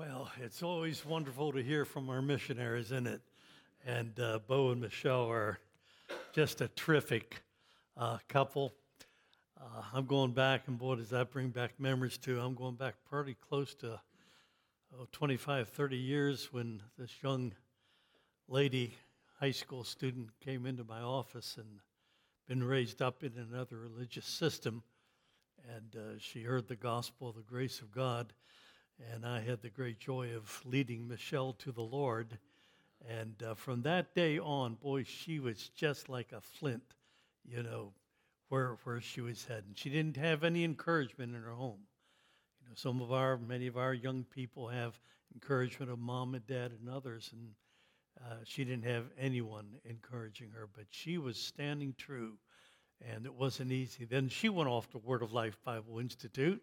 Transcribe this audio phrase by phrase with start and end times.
[0.00, 3.20] Well, it's always wonderful to hear from our missionaries, isn't it?
[3.84, 5.58] And uh, Bo and Michelle are
[6.32, 7.42] just a terrific
[7.98, 8.72] uh, couple.
[9.60, 12.40] Uh, I'm going back, and boy, does that bring back memories too.
[12.40, 14.00] I'm going back pretty close to
[14.98, 17.52] oh, 25, 30 years when this young
[18.48, 18.94] lady,
[19.38, 21.68] high school student, came into my office and
[22.48, 24.82] been raised up in another religious system.
[25.76, 28.32] And uh, she heard the gospel, the grace of God
[29.12, 32.38] and I had the great joy of leading Michelle to the Lord.
[33.08, 36.94] And uh, from that day on, boy, she was just like a flint,
[37.44, 37.92] you know,
[38.48, 39.72] where, where she was heading.
[39.74, 41.80] She didn't have any encouragement in her home.
[42.60, 45.00] You know, some of our, many of our young people have
[45.34, 47.50] encouragement of mom and dad and others, and
[48.24, 52.34] uh, she didn't have anyone encouraging her, but she was standing true,
[53.00, 54.04] and it wasn't easy.
[54.04, 56.60] Then she went off to Word of Life Bible Institute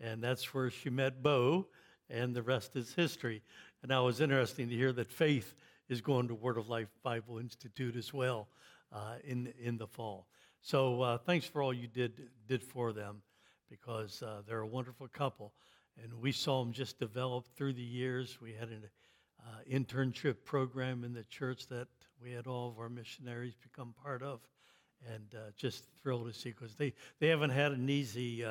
[0.00, 1.66] and that's where she met Bo,
[2.10, 3.42] and the rest is history.
[3.82, 5.54] And now it's interesting to hear that Faith
[5.88, 8.48] is going to Word of Life Bible Institute as well
[8.92, 10.26] uh, in in the fall.
[10.60, 13.22] So uh, thanks for all you did did for them,
[13.68, 15.52] because uh, they're a wonderful couple,
[16.02, 18.40] and we saw them just develop through the years.
[18.40, 18.88] We had an
[19.46, 21.88] uh, internship program in the church that
[22.22, 24.40] we had all of our missionaries become part of,
[25.12, 28.42] and uh, just thrilled to see because they they haven't had an easy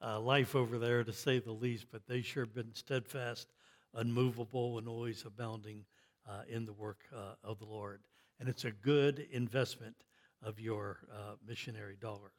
[0.00, 3.48] uh, uh, life over there, to say the least, but they sure been steadfast,
[3.94, 5.84] unmovable, and always abounding
[6.28, 8.00] uh, in the work uh, of the Lord.
[8.40, 9.96] And it's a good investment
[10.42, 12.32] of your uh, missionary dollar.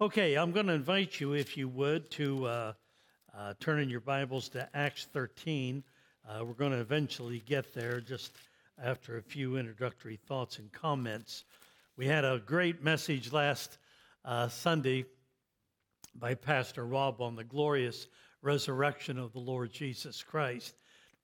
[0.00, 2.72] Okay, I'm going to invite you, if you would, to uh,
[3.36, 5.82] uh, turn in your Bibles to Acts 13.
[6.40, 8.32] we're going to eventually get there just
[8.82, 11.44] after a few introductory thoughts and comments.
[11.96, 13.78] We had a great message last
[14.48, 15.06] Sunday
[16.18, 18.06] by Pastor Rob on the glorious
[18.40, 20.74] resurrection of the Lord Jesus Christ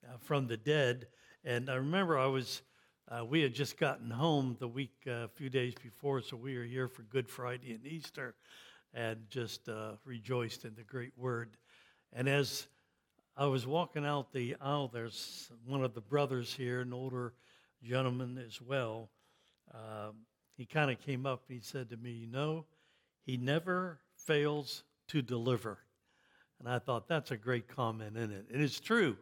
[0.06, 1.06] uh, from the dead.
[1.44, 2.62] And I remember I was,
[3.08, 6.58] uh, we had just gotten home the week, uh, a few days before, so we
[6.58, 8.34] were here for Good Friday and Easter
[8.92, 11.56] and just uh, rejoiced in the great word.
[12.12, 12.66] And as
[13.34, 17.32] I was walking out the aisle, there's one of the brothers here, an older
[17.82, 19.08] gentleman as well.
[19.72, 22.66] Um, he kind of came up and he said to me, You know,
[23.24, 25.78] he never fails to deliver.
[26.58, 28.46] And I thought that's a great comment in it.
[28.52, 29.16] And it's true.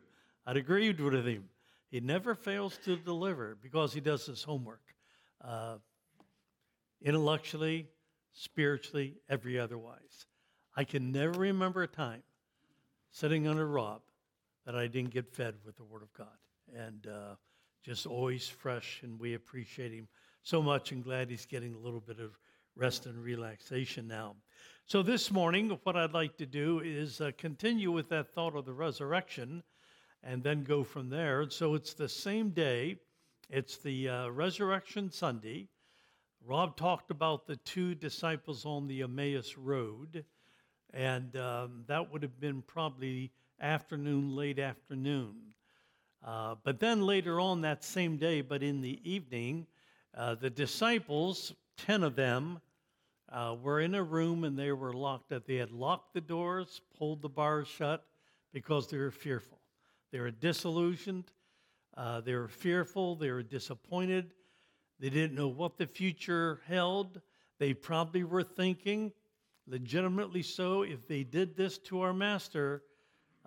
[0.46, 1.44] I'd agreed with him.
[1.90, 4.82] He never fails to deliver because he does his homework.
[5.42, 5.76] Uh,
[7.02, 7.88] intellectually,
[8.32, 10.26] spiritually, every otherwise.
[10.76, 12.22] I can never remember a time
[13.10, 14.02] sitting under Rob
[14.66, 16.28] that I didn't get fed with the Word of God.
[16.76, 17.34] And uh,
[17.82, 20.06] just always fresh, and we appreciate him
[20.42, 22.38] so much and glad he's getting a little bit of
[22.76, 24.36] rest and relaxation now.
[24.90, 28.64] So, this morning, what I'd like to do is uh, continue with that thought of
[28.64, 29.62] the resurrection
[30.24, 31.48] and then go from there.
[31.48, 32.96] So, it's the same day,
[33.48, 35.68] it's the uh, Resurrection Sunday.
[36.44, 40.24] Rob talked about the two disciples on the Emmaus Road,
[40.92, 43.30] and um, that would have been probably
[43.60, 45.36] afternoon, late afternoon.
[46.26, 49.68] Uh, but then later on that same day, but in the evening,
[50.16, 52.60] uh, the disciples, 10 of them,
[53.32, 55.46] uh, were in a room and they were locked up.
[55.46, 58.04] They had locked the doors, pulled the bars shut
[58.52, 59.58] because they were fearful.
[60.10, 61.30] They were disillusioned.
[61.96, 63.14] Uh, they were fearful.
[63.16, 64.32] They were disappointed.
[64.98, 67.20] They didn't know what the future held.
[67.58, 69.12] They probably were thinking,
[69.66, 72.82] legitimately so, if they did this to our master,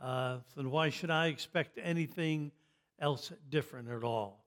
[0.01, 2.51] uh, then why should I expect anything
[2.99, 4.45] else different at all?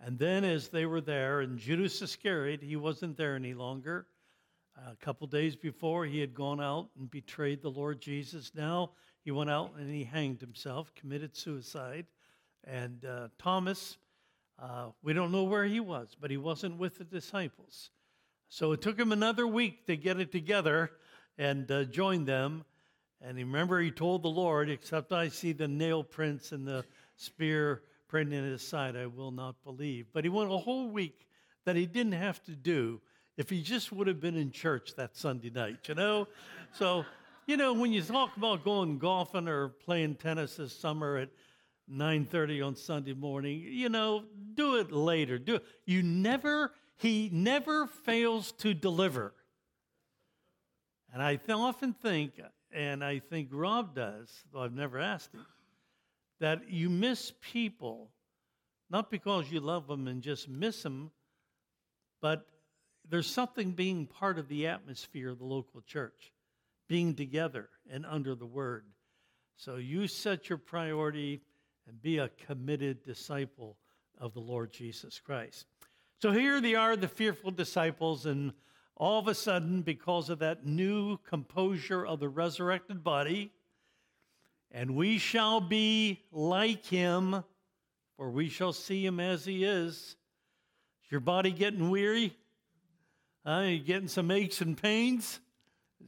[0.00, 4.06] And then, as they were there, and Judas Iscariot, he wasn't there any longer.
[4.84, 8.52] A couple days before, he had gone out and betrayed the Lord Jesus.
[8.54, 8.90] Now
[9.24, 12.06] he went out and he hanged himself, committed suicide.
[12.64, 13.96] And uh, Thomas,
[14.58, 17.90] uh, we don't know where he was, but he wasn't with the disciples.
[18.48, 20.90] So it took him another week to get it together
[21.38, 22.64] and uh, join them.
[23.22, 26.84] And remember, he told the Lord, Except I see the nail prints and the
[27.16, 30.06] spear print in his side, I will not believe.
[30.12, 31.26] But he went a whole week
[31.64, 33.00] that he didn't have to do
[33.36, 36.26] if he just would have been in church that Sunday night, you know?
[36.72, 37.04] So,
[37.46, 41.28] you know, when you talk about going golfing or playing tennis this summer at
[41.88, 44.24] 9:30 on Sunday morning, you know,
[44.54, 45.38] do it later.
[45.38, 45.64] Do it.
[45.84, 49.34] You never he never fails to deliver.
[51.12, 52.40] And I th- often think
[52.72, 55.46] and I think Rob does, though I've never asked him,
[56.40, 58.10] that you miss people
[58.90, 61.10] not because you love them and just miss them,
[62.20, 62.46] but
[63.08, 66.32] there's something being part of the atmosphere of the local church,
[66.88, 68.84] being together and under the word.
[69.56, 71.40] So you set your priority
[71.88, 73.76] and be a committed disciple
[74.18, 75.66] of the Lord Jesus Christ.
[76.20, 78.52] So here they are, the fearful disciples, and
[78.96, 83.52] all of a sudden, because of that new composure of the resurrected body,
[84.72, 87.44] and we shall be like him,
[88.16, 90.16] for we shall see him as he is.
[91.04, 92.34] Is your body getting weary?
[93.46, 95.38] Are you getting some aches and pains?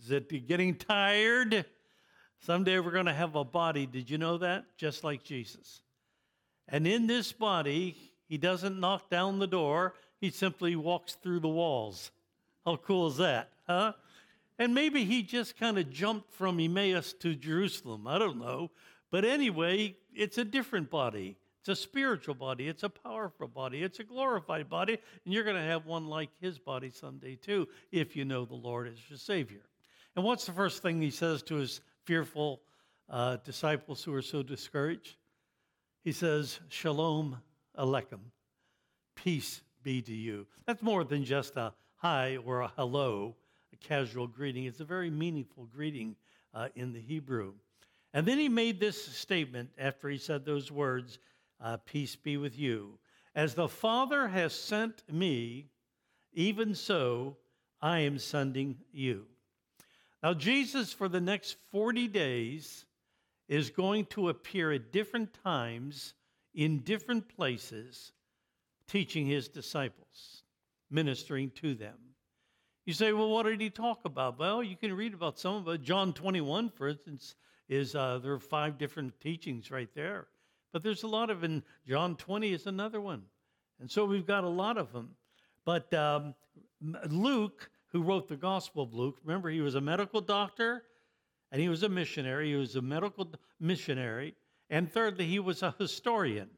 [0.02, 1.64] Is it getting tired?
[2.40, 3.86] Someday we're going to have a body.
[3.86, 4.64] Did you know that?
[4.76, 5.82] Just like Jesus.
[6.66, 7.96] And in this body,
[8.28, 12.10] he doesn't knock down the door, he simply walks through the walls.
[12.66, 13.92] How cool is that, huh?
[14.58, 18.08] And maybe he just kind of jumped from Emmaus to Jerusalem.
[18.08, 18.72] I don't know.
[19.12, 21.36] But anyway, it's a different body.
[21.68, 22.66] It's a spiritual body.
[22.66, 23.82] It's a powerful body.
[23.82, 24.96] It's a glorified body.
[25.24, 28.54] And you're going to have one like his body someday, too, if you know the
[28.54, 29.60] Lord as your Savior.
[30.16, 32.62] And what's the first thing he says to his fearful
[33.10, 35.16] uh, disciples who are so discouraged?
[36.04, 37.36] He says, Shalom
[37.78, 38.20] Aleichem.
[39.14, 40.46] Peace be to you.
[40.66, 43.36] That's more than just a hi or a hello,
[43.74, 44.64] a casual greeting.
[44.64, 46.16] It's a very meaningful greeting
[46.54, 47.52] uh, in the Hebrew.
[48.14, 51.18] And then he made this statement after he said those words
[51.60, 52.98] uh, Peace be with you.
[53.34, 55.70] As the Father has sent me,
[56.32, 57.36] even so
[57.80, 59.26] I am sending you.
[60.22, 62.84] Now, Jesus, for the next 40 days,
[63.48, 66.14] is going to appear at different times
[66.54, 68.12] in different places,
[68.88, 70.42] teaching his disciples,
[70.90, 71.96] ministering to them.
[72.84, 74.38] You say, well, what did he talk about?
[74.38, 75.82] Well, you can read about some of it.
[75.82, 77.34] John 21, for instance,
[77.68, 80.26] is uh, there are five different teachings right there.
[80.72, 83.22] But there's a lot of, in John 20 is another one.
[83.80, 85.10] And so we've got a lot of them.
[85.64, 86.34] But um,
[87.08, 89.18] Luke who wrote the Gospel of Luke.
[89.24, 90.84] Remember, he was a medical doctor
[91.50, 92.50] and he was a missionary.
[92.50, 94.34] He was a medical missionary.
[94.70, 96.50] And thirdly, he was a historian.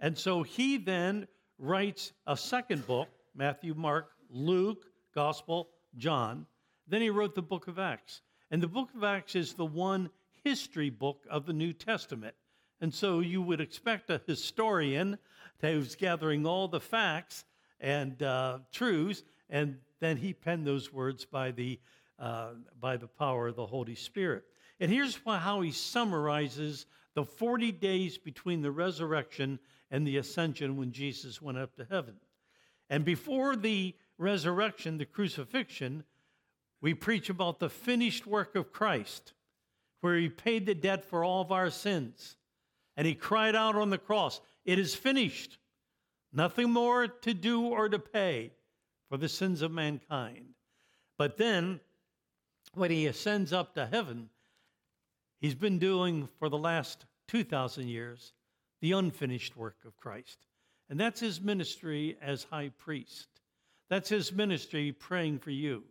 [0.00, 1.28] And so he then
[1.58, 6.46] writes a second book Matthew, Mark, Luke, Gospel, John.
[6.88, 8.22] Then he wrote the book of Acts.
[8.50, 10.10] And the book of Acts is the one
[10.44, 12.34] history book of the New Testament.
[12.82, 15.16] And so you would expect a historian
[15.60, 17.44] who's gathering all the facts
[17.80, 21.78] and uh, truths and then he penned those words by the,
[22.18, 24.42] uh, by the power of the Holy Spirit.
[24.80, 30.90] And here's how he summarizes the 40 days between the resurrection and the ascension when
[30.90, 32.14] Jesus went up to heaven.
[32.90, 36.02] And before the resurrection, the crucifixion,
[36.80, 39.34] we preach about the finished work of Christ,
[40.00, 42.36] where he paid the debt for all of our sins.
[42.96, 45.58] And he cried out on the cross, It is finished.
[46.32, 48.52] Nothing more to do or to pay
[49.08, 50.54] for the sins of mankind.
[51.18, 51.80] But then,
[52.74, 54.30] when he ascends up to heaven,
[55.40, 58.32] he's been doing for the last 2,000 years
[58.80, 60.46] the unfinished work of Christ.
[60.88, 63.28] And that's his ministry as high priest.
[63.88, 65.84] That's his ministry praying for you.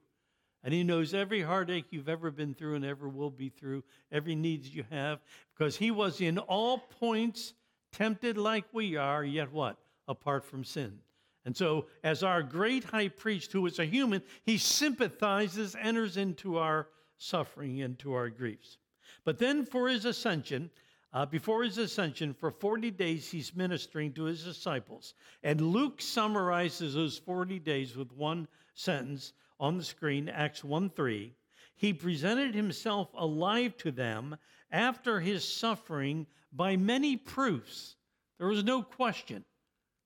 [0.64, 4.36] And he knows every heartache you've ever been through and ever will be through, every
[4.36, 5.20] needs you have,
[5.54, 7.54] because he was in all points
[7.92, 9.78] tempted like we are, yet what?
[10.08, 11.00] Apart from sin.
[11.46, 16.60] And so, as our great high priest, who is a human, he sympathizes, enters into
[16.60, 16.88] our
[17.18, 18.78] suffering, into our griefs.
[19.24, 20.70] But then, for his ascension,
[21.14, 25.16] uh, before his ascension, for 40 days, he's ministering to his disciples.
[25.44, 31.34] And Luke summarizes those 40 days with one sentence on the screen Acts 1 3.
[31.76, 34.36] He presented himself alive to them
[34.72, 37.96] after his suffering by many proofs.
[38.40, 39.46] There was no question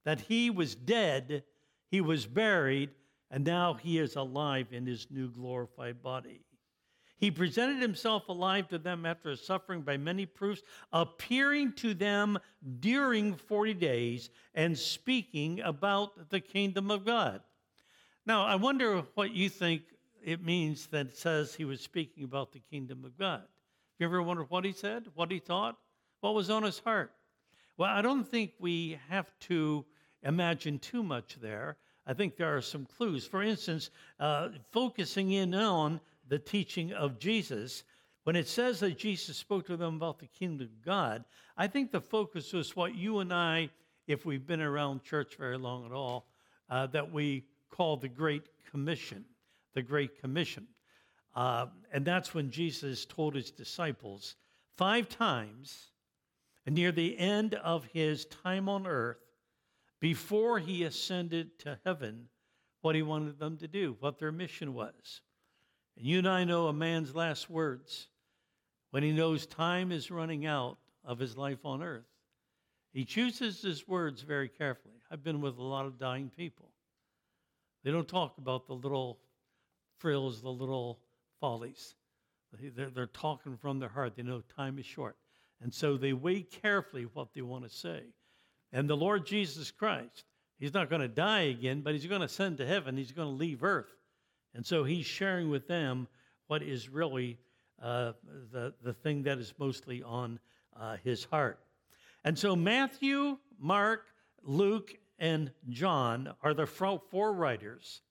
[0.04, 1.44] that he was dead,
[1.90, 2.92] he was buried,
[3.32, 6.42] and now he is alive in his new glorified body.
[7.18, 12.38] He presented himself alive to them after his suffering by many proofs, appearing to them
[12.82, 17.42] during 40 days and speaking about the kingdom of God.
[18.28, 19.84] Now, I wonder what you think
[20.24, 23.42] it means that it says he was speaking about the kingdom of God.
[23.42, 23.48] Have
[24.00, 25.78] you ever wondered what he said, what he thought,
[26.22, 27.12] what was on his heart?
[27.78, 29.86] Well, I don't think we have to
[30.24, 31.78] imagine too much there.
[32.08, 33.28] I think there are some clues.
[33.28, 37.84] For instance, uh, focusing in on the teaching of Jesus,
[38.24, 41.26] when it says that Jesus spoke to them about the kingdom of God,
[41.58, 43.70] I think the focus was what you and I,
[44.08, 46.26] if we've been around church very long at all,
[46.72, 49.26] uh, that we call the Great Commission.
[49.74, 50.68] The Great Commission.
[51.36, 54.36] Uh, and that's when Jesus told his disciples
[54.78, 55.92] five times,
[56.66, 59.18] near the end of his time on earth,
[60.00, 62.28] before he ascended to heaven
[62.82, 65.22] what he wanted them to do, what their mission was.
[65.98, 68.08] And you and I know a man's last words
[68.92, 72.06] when he knows time is running out of his life on earth.
[72.94, 74.96] He chooses his words very carefully.
[75.12, 76.70] I've been with a lot of dying people.
[77.86, 79.20] They don't talk about the little
[80.00, 81.00] frills, the little
[81.40, 81.94] follies.
[82.76, 84.16] They're, they're talking from their heart.
[84.16, 85.16] They know time is short.
[85.62, 88.02] And so they weigh carefully what they want to say.
[88.74, 90.26] And the Lord Jesus Christ,
[90.58, 92.98] he's not going to die again, but he's going to send to heaven.
[92.98, 93.94] He's going to leave earth.
[94.56, 96.08] And so he's sharing with them
[96.48, 97.38] what is really
[97.80, 98.14] uh,
[98.52, 100.40] the, the thing that is mostly on
[100.76, 101.60] uh, his heart.
[102.24, 104.08] And so Matthew, Mark,
[104.42, 108.02] Luke, and John are the four writers.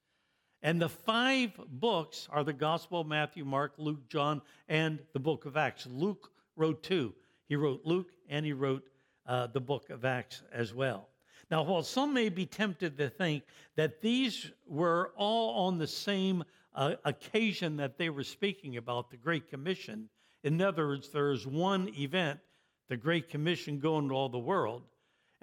[0.63, 5.45] And the five books are the Gospel of Matthew, Mark, Luke, John, and the book
[5.45, 5.87] of Acts.
[5.87, 7.15] Luke wrote two.
[7.49, 8.83] He wrote Luke and he wrote
[9.27, 11.09] uh, the book of Acts as well.
[11.51, 13.45] Now, while some may be tempted to think
[13.77, 16.43] that these were all on the same
[16.75, 20.09] uh, occasion that they were speaking about, the Great Commission,
[20.43, 22.41] in other words, there is one event,
[22.89, 24.83] the Great Commission going to all the world,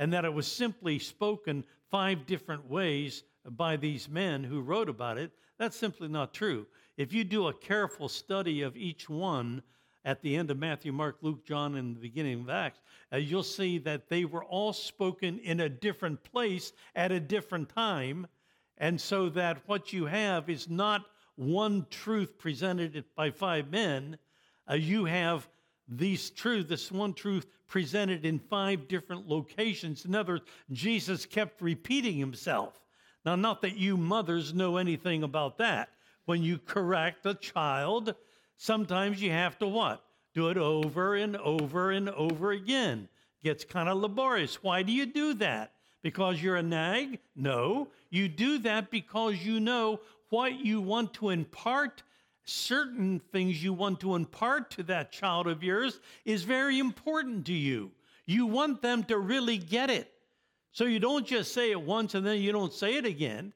[0.01, 5.19] and that it was simply spoken five different ways by these men who wrote about
[5.19, 6.65] it, that's simply not true.
[6.97, 9.61] If you do a careful study of each one,
[10.03, 12.79] at the end of Matthew, Mark, Luke, John, and the beginning of Acts,
[13.13, 17.69] uh, you'll see that they were all spoken in a different place at a different
[17.69, 18.25] time.
[18.79, 21.05] And so that what you have is not
[21.35, 24.17] one truth presented by five men.
[24.67, 25.47] Uh, you have
[25.87, 30.05] these truth, this one truth presented in five different locations.
[30.05, 32.79] In other words, Jesus kept repeating himself.
[33.25, 35.89] Now, not that you mothers know anything about that.
[36.25, 38.15] When you correct a child,
[38.61, 40.03] Sometimes you have to what?
[40.35, 43.09] Do it over and over and over again.
[43.43, 44.61] Gets kind of laborious.
[44.61, 45.71] Why do you do that?
[46.03, 47.17] Because you're a nag?
[47.35, 47.87] No.
[48.11, 52.03] You do that because you know what you want to impart,
[52.43, 57.53] certain things you want to impart to that child of yours is very important to
[57.53, 57.91] you.
[58.25, 60.11] You want them to really get it.
[60.71, 63.53] So you don't just say it once and then you don't say it again.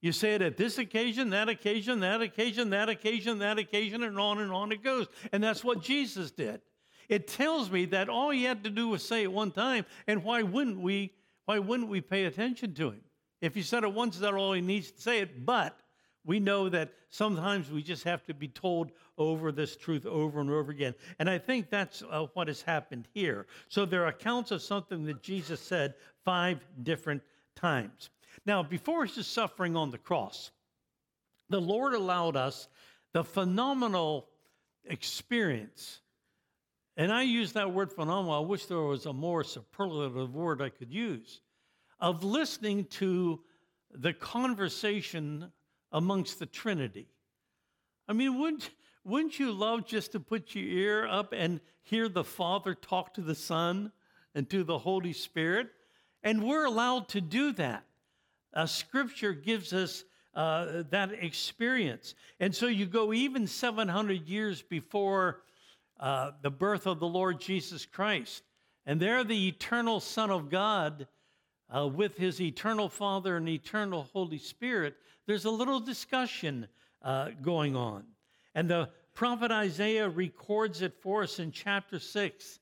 [0.00, 4.18] You say it at this occasion, that occasion, that occasion, that occasion, that occasion, and
[4.18, 5.06] on and on it goes.
[5.32, 6.60] And that's what Jesus did.
[7.08, 10.22] It tells me that all he had to do was say it one time, and
[10.24, 11.12] why wouldn't we?
[11.46, 13.00] Why wouldn't we pay attention to him?
[13.40, 15.46] If he said it once, that's all he needs to say it.
[15.46, 15.78] But
[16.26, 20.50] we know that sometimes we just have to be told over this truth over and
[20.50, 20.94] over again.
[21.18, 23.46] And I think that's uh, what has happened here.
[23.68, 27.22] So there are accounts of something that Jesus said five different
[27.54, 28.10] times.
[28.44, 30.50] Now, before his suffering on the cross,
[31.48, 32.68] the Lord allowed us
[33.12, 34.28] the phenomenal
[34.84, 36.00] experience.
[36.96, 38.34] And I use that word phenomenal.
[38.34, 41.40] I wish there was a more superlative word I could use
[42.00, 43.40] of listening to
[43.94, 45.50] the conversation
[45.92, 47.08] amongst the Trinity.
[48.08, 48.70] I mean, wouldn't,
[49.04, 53.20] wouldn't you love just to put your ear up and hear the Father talk to
[53.20, 53.92] the Son
[54.34, 55.68] and to the Holy Spirit?
[56.22, 57.84] And we're allowed to do that.
[58.52, 62.14] Uh, scripture gives us uh, that experience.
[62.40, 65.42] And so you go even 700 years before
[65.98, 68.42] uh, the birth of the Lord Jesus Christ.
[68.84, 71.06] And there, the eternal Son of God,
[71.74, 74.96] uh, with his eternal Father and eternal Holy Spirit,
[75.26, 76.68] there's a little discussion
[77.02, 78.04] uh, going on.
[78.54, 82.60] And the prophet Isaiah records it for us in chapter 6.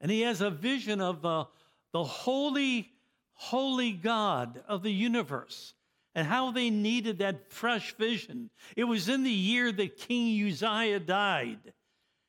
[0.00, 1.46] And he has a vision of the,
[1.92, 2.90] the holy
[3.34, 5.74] holy God of the universe
[6.14, 8.50] and how they needed that fresh vision.
[8.76, 11.58] It was in the year that King Uzziah died.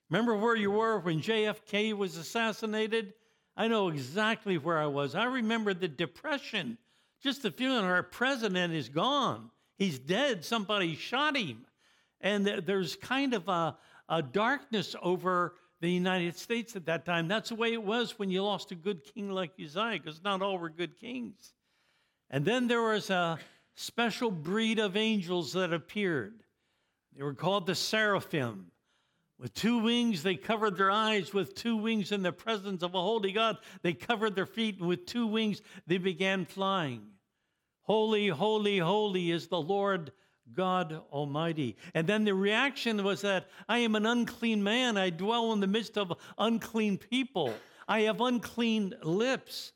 [0.10, 3.14] Remember where you were when JFK was assassinated?
[3.58, 5.16] I know exactly where I was.
[5.16, 6.78] I remember the depression,
[7.24, 9.50] just the feeling our president is gone.
[9.78, 10.44] He's dead.
[10.44, 11.66] Somebody shot him.
[12.22, 13.78] And there's kind of a,
[14.10, 17.28] a darkness over the United States at that time.
[17.28, 20.42] That's the way it was when you lost a good king like Uzziah, because not
[20.42, 21.54] all were good kings.
[22.30, 23.38] And then there was a
[23.76, 26.44] special breed of angels that appeared.
[27.16, 28.72] They were called the seraphim.
[29.38, 31.34] With two wings, they covered their eyes.
[31.34, 34.80] With two wings in the presence of a holy God, they covered their feet.
[34.80, 37.02] With two wings, they began flying.
[37.82, 40.12] Holy, holy, holy is the Lord
[40.54, 41.76] God Almighty.
[41.94, 44.98] And then the reaction was that I am an unclean man.
[44.98, 47.54] I dwell in the midst of unclean people.
[47.88, 49.74] I have unclean lips.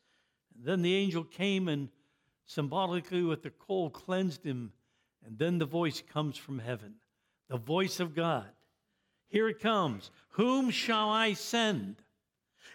[0.56, 1.90] And then the angel came and
[2.46, 4.72] symbolically with the coal cleansed him.
[5.26, 6.96] And then the voice comes from heaven
[7.50, 8.46] the voice of God.
[9.30, 10.12] Here it comes.
[10.32, 11.96] Whom shall I send?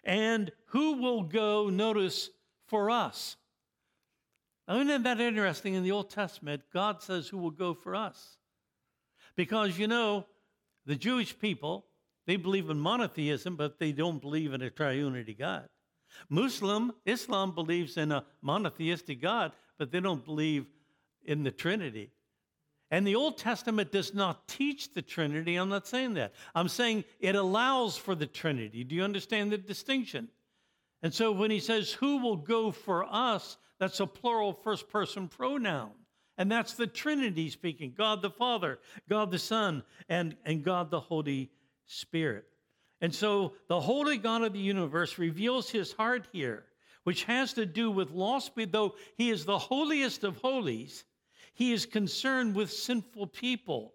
[0.02, 2.30] And who will go, notice,
[2.66, 3.37] for us?
[4.68, 5.75] Isn't that interesting?
[5.75, 8.38] In the Old Testament, God says who will go for us.
[9.37, 10.26] Because, you know,
[10.87, 11.84] the Jewish people
[12.26, 15.68] They believe in monotheism, but they don't believe in a triunity God.
[16.28, 20.66] Muslim, Islam believes in a monotheistic God, but they don't believe
[21.25, 22.11] in the Trinity.
[22.94, 25.56] And the Old Testament does not teach the Trinity.
[25.56, 26.32] I'm not saying that.
[26.54, 28.84] I'm saying it allows for the Trinity.
[28.84, 30.28] Do you understand the distinction?
[31.02, 33.56] And so when he says, Who will go for us?
[33.80, 35.90] that's a plural first person pronoun.
[36.38, 41.00] And that's the Trinity speaking God the Father, God the Son, and, and God the
[41.00, 41.50] Holy
[41.86, 42.44] Spirit.
[43.00, 46.64] And so the Holy God of the universe reveals his heart here,
[47.02, 51.02] which has to do with lost, though he is the holiest of holies,
[51.54, 53.94] he is concerned with sinful people.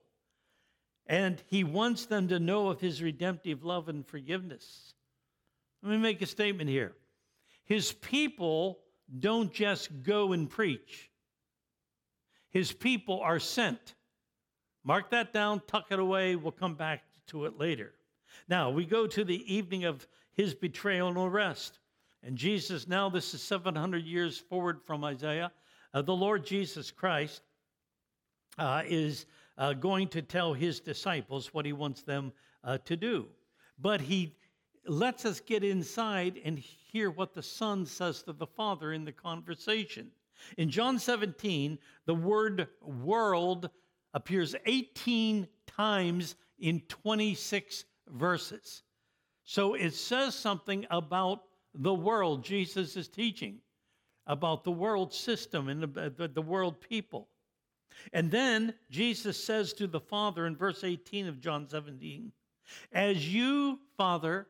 [1.05, 4.93] And he wants them to know of his redemptive love and forgiveness.
[5.83, 6.93] Let me make a statement here.
[7.65, 8.79] His people
[9.19, 11.09] don't just go and preach,
[12.49, 13.95] his people are sent.
[14.85, 16.35] Mark that down, tuck it away.
[16.35, 17.93] We'll come back to it later.
[18.47, 21.79] Now, we go to the evening of his betrayal and arrest.
[22.23, 25.51] And Jesus, now this is 700 years forward from Isaiah,
[25.93, 27.41] uh, the Lord Jesus Christ
[28.59, 29.25] uh, is
[29.57, 32.31] uh, going to tell his disciples what he wants them
[32.63, 33.27] uh, to do.
[33.79, 34.35] But he
[34.85, 39.11] lets us get inside and hear what the Son says to the Father in the
[39.11, 40.11] conversation.
[40.57, 43.69] In John 17, the word world
[44.13, 48.83] appears 18 times in 26 verses.
[49.43, 53.59] So it says something about the world Jesus is teaching,
[54.27, 57.27] about the world system and the, the, the world people.
[58.13, 62.31] And then Jesus says to the Father in verse 18 of John 17,
[62.91, 64.47] As you, Father,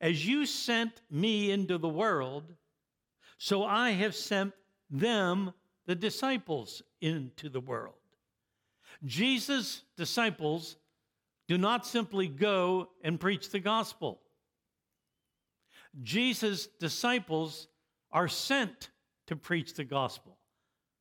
[0.00, 2.54] as you sent me into the world,
[3.38, 4.52] so I have sent
[4.90, 5.52] them,
[5.86, 7.94] the disciples, into the world.
[9.04, 10.76] Jesus' disciples
[11.46, 14.20] do not simply go and preach the gospel.
[16.02, 17.68] Jesus' disciples
[18.12, 18.90] are sent
[19.26, 20.36] to preach the gospel.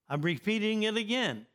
[0.10, 1.46] I'm repeating it again.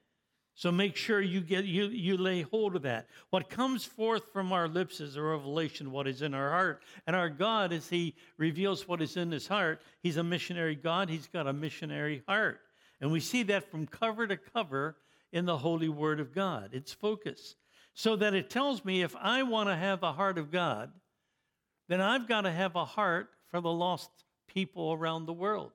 [0.63, 3.09] So make sure you get you you lay hold of that.
[3.31, 6.83] What comes forth from our lips is a revelation what is in our heart.
[7.05, 11.11] And our God, as He reveals what is in His heart, He's a missionary God.
[11.11, 12.61] He's got a missionary heart.
[13.01, 14.99] And we see that from cover to cover
[15.33, 16.71] in the Holy Word of God.
[16.75, 17.57] It's focus.
[17.95, 20.93] So that it tells me if I want to have a heart of God,
[21.89, 24.11] then I've got to have a heart for the lost
[24.47, 25.73] people around the world.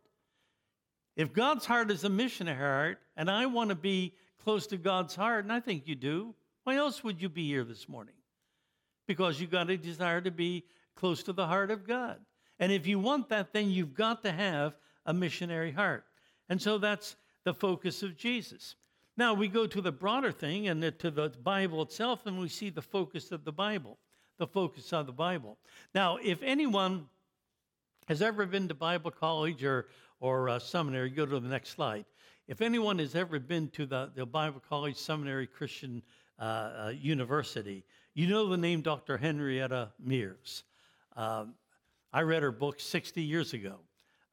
[1.18, 4.14] If God's heart is a missionary heart, and I want to be
[4.48, 6.34] close to God's heart, and I think you do,
[6.64, 8.14] why else would you be here this morning?
[9.06, 10.64] Because you've got a desire to be
[10.96, 12.16] close to the heart of God.
[12.58, 16.06] And if you want that, then you've got to have a missionary heart.
[16.48, 18.78] And so that's the focus of Jesus.
[19.18, 22.70] Now we go to the broader thing and to the Bible itself, and we see
[22.70, 23.98] the focus of the Bible,
[24.40, 25.58] the focus of the Bible.
[25.94, 27.08] Now, if anyone
[28.08, 29.88] has ever been to Bible college or,
[30.22, 32.06] or uh, seminary, go to the next slide.
[32.48, 36.02] If anyone has ever been to the, the Bible College Seminary Christian
[36.40, 37.84] uh, uh, University,
[38.14, 39.18] you know the name Dr.
[39.18, 40.64] Henrietta Mears.
[41.18, 41.56] Um,
[42.14, 43.80] I read her book 60 years ago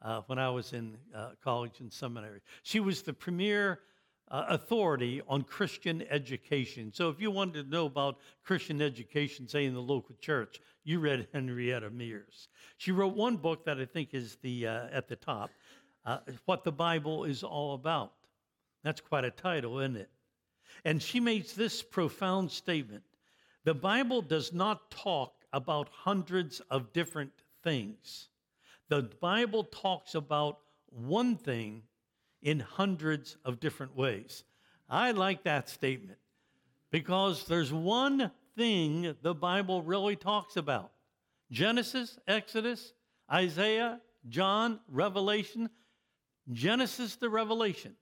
[0.00, 2.40] uh, when I was in uh, college and seminary.
[2.62, 3.81] She was the premier
[4.31, 6.92] uh, authority on Christian education.
[6.94, 11.00] So if you wanted to know about Christian education, say in the local church, you
[11.00, 12.48] read Henrietta Mears.
[12.77, 15.50] She wrote one book that I think is the uh, at the top,
[16.05, 18.12] uh, "What the Bible is All About."
[18.83, 20.11] That's quite a title, isn't it?
[20.85, 23.05] And she makes this profound statement:
[23.64, 28.29] "The Bible does not talk about hundreds of different things.
[28.88, 30.59] The Bible talks about
[30.90, 31.83] one thing."
[32.45, 34.45] in hundreds of different ways.
[34.88, 36.19] I like that statement
[36.90, 40.93] because there's one thing the Bible really talks about
[41.51, 42.93] Genesis, Exodus,
[43.33, 45.71] Isaiah, John, Revelation,
[46.53, 47.95] Genesis to Revelation.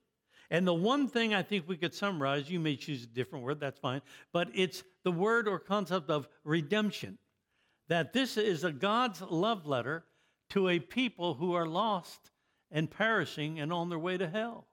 [0.51, 3.61] And the one thing I think we could summarize, you may choose a different word,
[3.61, 4.03] that's fine,
[4.33, 7.19] but it's the word or concept of redemption.
[7.89, 10.05] That this is a God's love letter
[10.51, 12.31] to a people who are lost
[12.71, 14.67] and perishing and on their way to hell.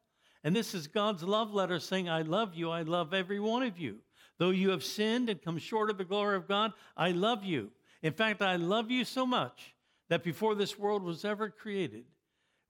[0.44, 2.70] And this is God's love letter saying, I love you.
[2.72, 4.00] I love every one of you.
[4.38, 7.72] Though you have sinned and come short of the glory of God, I love you.
[8.02, 9.76] In fact, I love you so much
[10.08, 12.06] that before this world was ever created,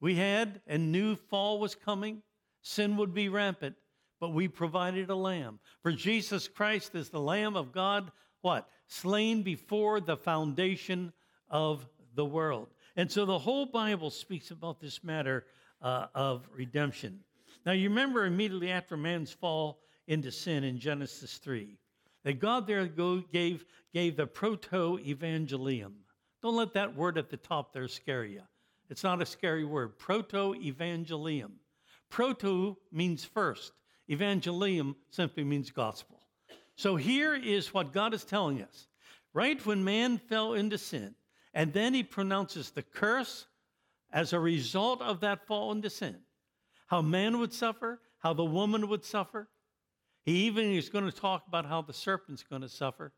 [0.01, 2.21] we had and knew fall was coming,
[2.61, 3.75] sin would be rampant,
[4.19, 5.59] but we provided a lamb.
[5.81, 8.67] For Jesus Christ is the Lamb of God, what?
[8.87, 11.13] Slain before the foundation
[11.49, 12.67] of the world.
[12.95, 15.45] And so the whole Bible speaks about this matter
[15.81, 17.19] uh, of redemption.
[17.65, 21.77] Now, you remember immediately after man's fall into sin in Genesis 3,
[22.23, 25.93] that God there gave, gave the proto evangelium.
[26.41, 28.41] Don't let that word at the top there scare you.
[28.89, 29.97] It's not a scary word.
[29.97, 31.51] Proto evangelium.
[32.09, 33.73] Proto means first,
[34.09, 36.19] evangelium simply means gospel.
[36.75, 38.87] So here is what God is telling us.
[39.33, 41.13] Right when man fell into sin,
[41.53, 43.45] and then he pronounces the curse
[44.11, 46.15] as a result of that fall into sin,
[46.87, 49.47] how man would suffer, how the woman would suffer.
[50.23, 53.13] He even is going to talk about how the serpent's going to suffer.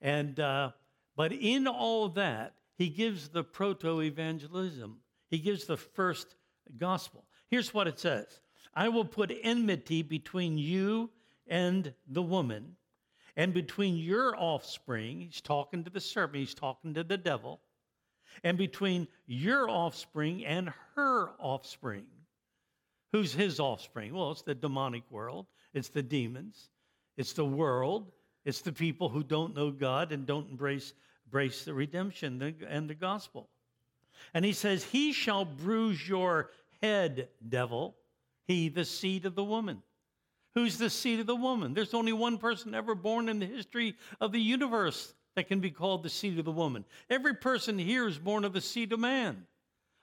[0.00, 0.72] And, uh,
[1.16, 4.98] but in all that, he gives the proto evangelism,
[5.28, 6.34] he gives the first
[6.78, 7.24] gospel.
[7.48, 8.40] Here's what it says
[8.74, 11.10] I will put enmity between you
[11.46, 12.76] and the woman,
[13.36, 15.20] and between your offspring.
[15.20, 17.60] He's talking to the serpent, he's talking to the devil,
[18.42, 22.06] and between your offspring and her offspring.
[23.12, 24.14] Who's his offspring?
[24.14, 26.70] Well, it's the demonic world, it's the demons,
[27.16, 28.12] it's the world,
[28.44, 30.92] it's the people who don't know God and don't embrace,
[31.24, 33.48] embrace the redemption and the gospel.
[34.34, 36.50] And he says, He shall bruise your
[36.82, 37.96] head, devil,
[38.46, 39.82] he, the seed of the woman.
[40.54, 41.74] Who's the seed of the woman?
[41.74, 45.70] There's only one person ever born in the history of the universe that can be
[45.70, 46.84] called the seed of the woman.
[47.10, 49.46] Every person here is born of the seed of man.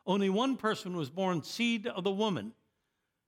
[0.06, 2.54] Only one person was born seed of the woman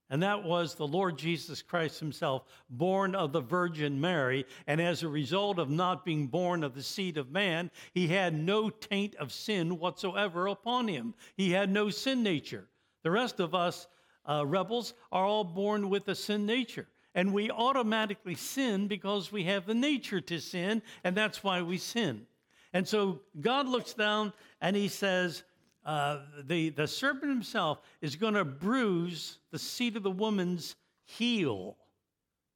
[0.08, 4.46] and that was the Lord Jesus Christ himself, born of the Virgin Mary.
[4.66, 8.32] And as a result of not being born of the seed of man, he had
[8.32, 11.14] no taint of sin whatsoever upon him.
[11.36, 12.68] He had no sin nature.
[13.02, 13.88] The rest of us
[14.28, 16.86] uh, rebels are all born with a sin nature.
[17.14, 21.78] And we automatically sin because we have the nature to sin, and that's why we
[21.78, 22.26] sin.
[22.72, 25.42] And so God looks down and he says,
[25.86, 31.76] uh, the, the serpent himself is going to bruise the seed of the woman's heel,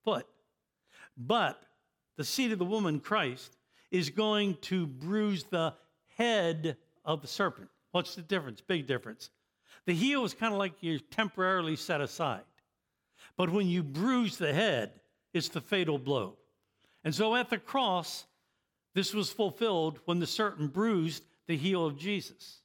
[0.05, 0.27] foot.
[1.17, 1.63] But
[2.17, 3.57] the seed of the woman, Christ,
[3.93, 5.75] is going to bruise the
[6.19, 7.69] head of the serpent.
[7.93, 8.61] What's the difference?
[8.61, 9.31] Big difference.
[9.87, 12.43] The heel is kind of like you're temporarily set aside.
[13.37, 14.91] But when you bruise the head,
[15.33, 16.37] it's the fatal blow.
[17.05, 18.27] And so at the cross,
[18.95, 22.61] this was fulfilled when the serpent bruised the heel of Jesus.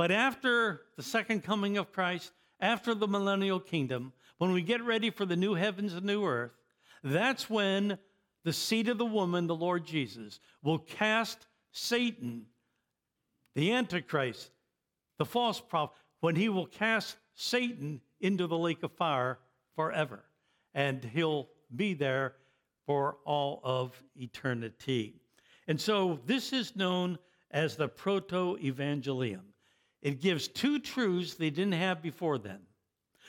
[0.00, 5.10] But after the second coming of Christ, after the millennial kingdom, when we get ready
[5.10, 6.52] for the new heavens and new earth,
[7.04, 7.98] that's when
[8.42, 12.46] the seed of the woman, the Lord Jesus, will cast Satan,
[13.54, 14.50] the Antichrist,
[15.18, 19.38] the false prophet, when he will cast Satan into the lake of fire
[19.76, 20.24] forever.
[20.72, 22.36] And he'll be there
[22.86, 25.20] for all of eternity.
[25.68, 27.18] And so this is known
[27.50, 29.49] as the proto evangelium.
[30.02, 32.60] It gives two truths they didn't have before then.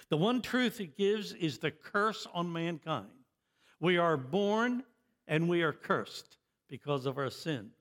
[0.10, 3.08] The one truth it gives is the curse on mankind.
[3.80, 4.84] We are born
[5.28, 7.72] and we are cursed because of our sin.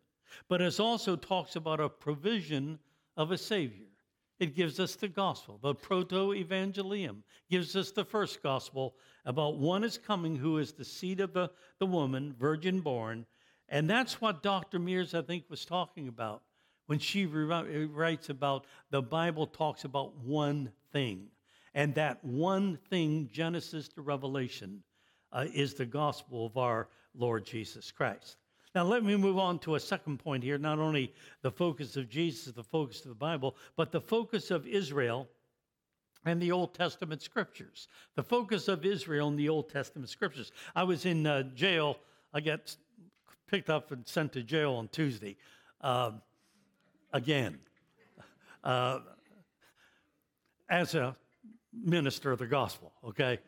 [0.48, 2.79] But it also talks about a provision
[3.16, 3.87] of a Savior.
[4.38, 5.59] It gives us the gospel.
[5.62, 8.94] The proto evangelium gives us the first gospel
[9.26, 13.26] about one is coming who is the seed of the, the woman, virgin born.
[13.68, 14.79] And that's what Dr.
[14.79, 16.42] Mears, I think, was talking about
[16.90, 21.29] when she writes about the Bible talks about one thing.
[21.72, 24.83] And that one thing, Genesis to Revelation,
[25.33, 28.38] uh, is the gospel of our Lord Jesus Christ.
[28.74, 30.59] Now, let me move on to a second point here.
[30.59, 34.66] Not only the focus of Jesus, the focus of the Bible, but the focus of
[34.66, 35.29] Israel
[36.24, 37.87] and the Old Testament scriptures.
[38.16, 40.50] The focus of Israel in the Old Testament scriptures.
[40.74, 41.98] I was in uh, jail.
[42.35, 42.74] I got
[43.46, 45.37] picked up and sent to jail on Tuesday.
[45.81, 46.11] Uh,
[47.12, 47.59] again
[48.64, 49.01] uh,
[50.68, 51.16] as a
[51.73, 53.38] minister of the gospel, okay?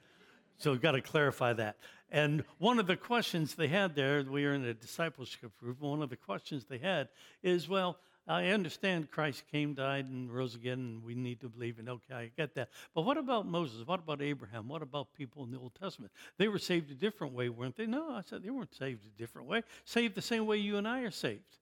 [0.59, 1.77] So we've got to clarify that.
[2.11, 6.03] And one of the questions they had there, we are in a discipleship group, one
[6.03, 7.09] of the questions they had
[7.43, 7.97] is, well,
[8.29, 11.89] I understand Christ came, died, and rose again, and we need to believe in.
[11.89, 12.69] Okay, I get that.
[12.95, 13.85] But what about Moses?
[13.85, 14.69] What about Abraham?
[14.69, 16.13] What about people in the Old Testament?
[16.39, 17.87] They were saved a different way, weren't they?
[17.87, 19.65] No, I said they weren't saved a different way.
[19.85, 21.57] Saved the same way you and I are saved.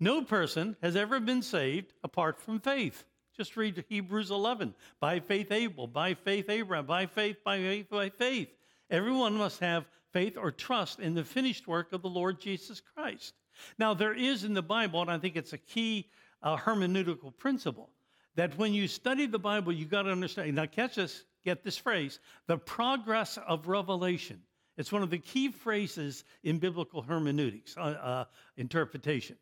[0.00, 3.04] No person has ever been saved apart from faith.
[3.36, 4.74] Just read Hebrews 11.
[5.00, 5.86] By faith, Abel.
[5.86, 6.86] By faith, Abraham.
[6.86, 8.48] By faith, by faith, by faith.
[8.90, 13.34] Everyone must have faith or trust in the finished work of the Lord Jesus Christ.
[13.78, 16.10] Now, there is in the Bible, and I think it's a key
[16.42, 17.90] uh, hermeneutical principle,
[18.36, 20.54] that when you study the Bible, you got to understand.
[20.54, 24.40] Now, catch this, get this phrase the progress of revelation.
[24.76, 28.24] It's one of the key phrases in biblical hermeneutics, uh, uh,
[28.56, 29.36] interpretation.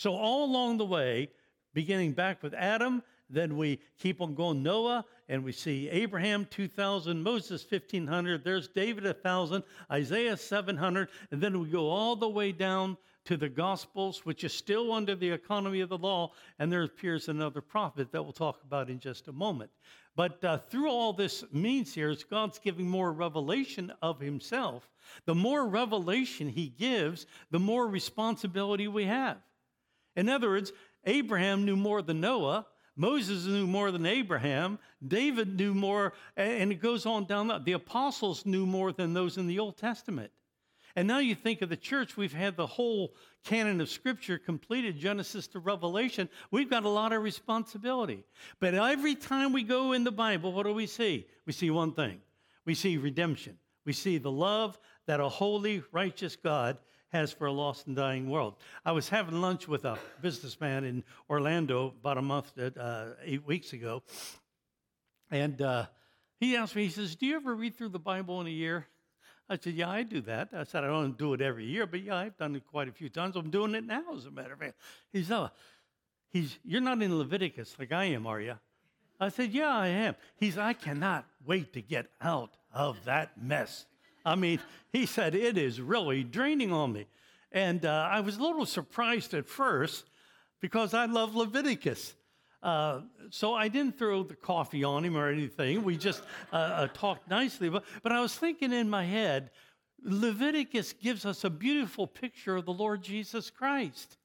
[0.00, 1.28] So, all along the way,
[1.74, 7.22] beginning back with Adam, Then we keep on going Noah, and we see Abraham 2,000,
[7.22, 12.96] Moses 1,500, there's David 1,000, Isaiah 700, and then we go all the way down
[13.26, 17.28] to the Gospels, which is still under the economy of the law, and there appears
[17.28, 19.70] another prophet that we'll talk about in just a moment.
[20.16, 24.88] But uh, through all this means here is God's giving more revelation of Himself.
[25.26, 29.36] The more revelation He gives, the more responsibility we have.
[30.16, 30.72] In other words,
[31.04, 32.66] Abraham knew more than Noah.
[32.96, 34.78] Moses knew more than Abraham.
[35.06, 37.48] David knew more, and it goes on down.
[37.48, 40.30] The, the apostles knew more than those in the Old Testament.
[40.96, 44.98] And now you think of the church, we've had the whole canon of Scripture completed,
[44.98, 46.28] Genesis to Revelation.
[46.50, 48.24] We've got a lot of responsibility.
[48.58, 51.26] But every time we go in the Bible, what do we see?
[51.46, 52.20] We see one thing
[52.66, 53.56] we see redemption.
[53.86, 56.76] We see the love that a holy, righteous God
[57.10, 58.54] has for a lost and dying world.
[58.84, 63.72] I was having lunch with a businessman in Orlando about a month, uh, eight weeks
[63.72, 64.02] ago,
[65.30, 65.86] and uh,
[66.38, 68.86] he asked me, he says, Do you ever read through the Bible in a year?
[69.48, 70.48] I said, Yeah, I do that.
[70.52, 72.92] I said, I don't do it every year, but yeah, I've done it quite a
[72.92, 73.36] few times.
[73.36, 74.76] I'm doing it now, as a matter of fact.
[75.12, 75.50] He said, oh,
[76.30, 78.54] he's, You're not in Leviticus like I am, are you?
[79.20, 80.14] I said, Yeah, I am.
[80.36, 83.86] He said, I cannot wait to get out of that mess.
[84.24, 84.60] I mean,
[84.92, 87.06] he said, It is really draining on me.
[87.52, 90.06] And uh, I was a little surprised at first
[90.60, 92.14] because I love Leviticus.
[92.62, 95.82] Uh, so I didn't throw the coffee on him or anything.
[95.82, 97.70] We just uh, uh, talked nicely.
[97.70, 99.50] But, but I was thinking in my head,
[100.02, 104.18] Leviticus gives us a beautiful picture of the Lord Jesus Christ.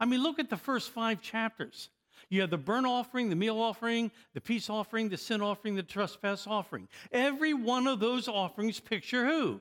[0.00, 1.90] I mean, look at the first five chapters.
[2.28, 5.82] You have the burnt offering, the meal offering, the peace offering, the sin offering, the
[5.82, 6.88] trespass offering.
[7.12, 9.60] Every one of those offerings picture who?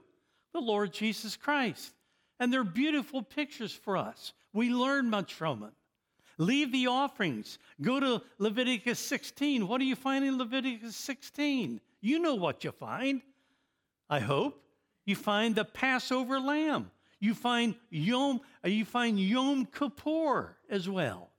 [0.53, 1.93] The Lord Jesus Christ.
[2.39, 4.33] And they're beautiful pictures for us.
[4.53, 5.71] We learn much from them.
[6.37, 7.59] Leave the offerings.
[7.81, 9.67] Go to Leviticus 16.
[9.67, 11.79] What do you find in Leviticus 16?
[12.01, 13.21] You know what you find,
[14.09, 14.61] I hope.
[15.05, 16.91] You find the Passover lamb.
[17.19, 21.32] You find Yom, you find Yom Kippur as well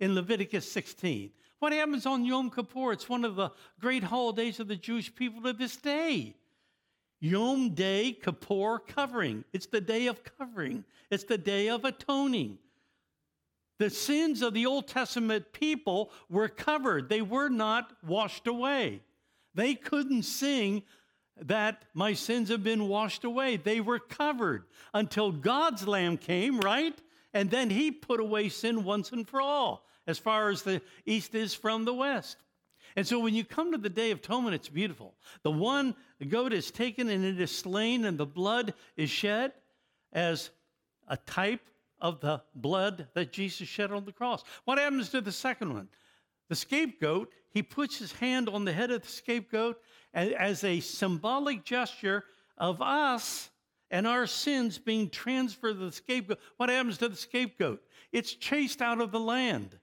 [0.00, 1.30] in Leviticus 16.
[1.58, 2.92] What happens on Yom Kippur?
[2.92, 6.34] It's one of the great holidays of the Jewish people to this day.
[7.20, 9.44] Yom Day Kippur covering.
[9.52, 10.84] It's the day of covering.
[11.10, 12.58] It's the day of atoning.
[13.78, 19.02] The sins of the Old Testament people were covered, they were not washed away.
[19.54, 20.82] They couldn't sing
[21.40, 23.56] that my sins have been washed away.
[23.56, 26.98] They were covered until God's Lamb came, right?
[27.36, 31.34] And then he put away sin once and for all, as far as the east
[31.34, 32.38] is from the west.
[32.96, 35.14] And so when you come to the Day of Atonement, it's beautiful.
[35.42, 39.52] The one the goat is taken and it is slain, and the blood is shed
[40.14, 40.48] as
[41.08, 41.68] a type
[42.00, 44.42] of the blood that Jesus shed on the cross.
[44.64, 45.88] What happens to the second one?
[46.48, 49.78] The scapegoat, he puts his hand on the head of the scapegoat
[50.14, 52.24] as a symbolic gesture
[52.56, 53.50] of us
[53.90, 56.38] and our sins being transferred to the scapegoat.
[56.56, 57.82] What happens to the scapegoat?
[58.12, 59.78] It's chased out of the land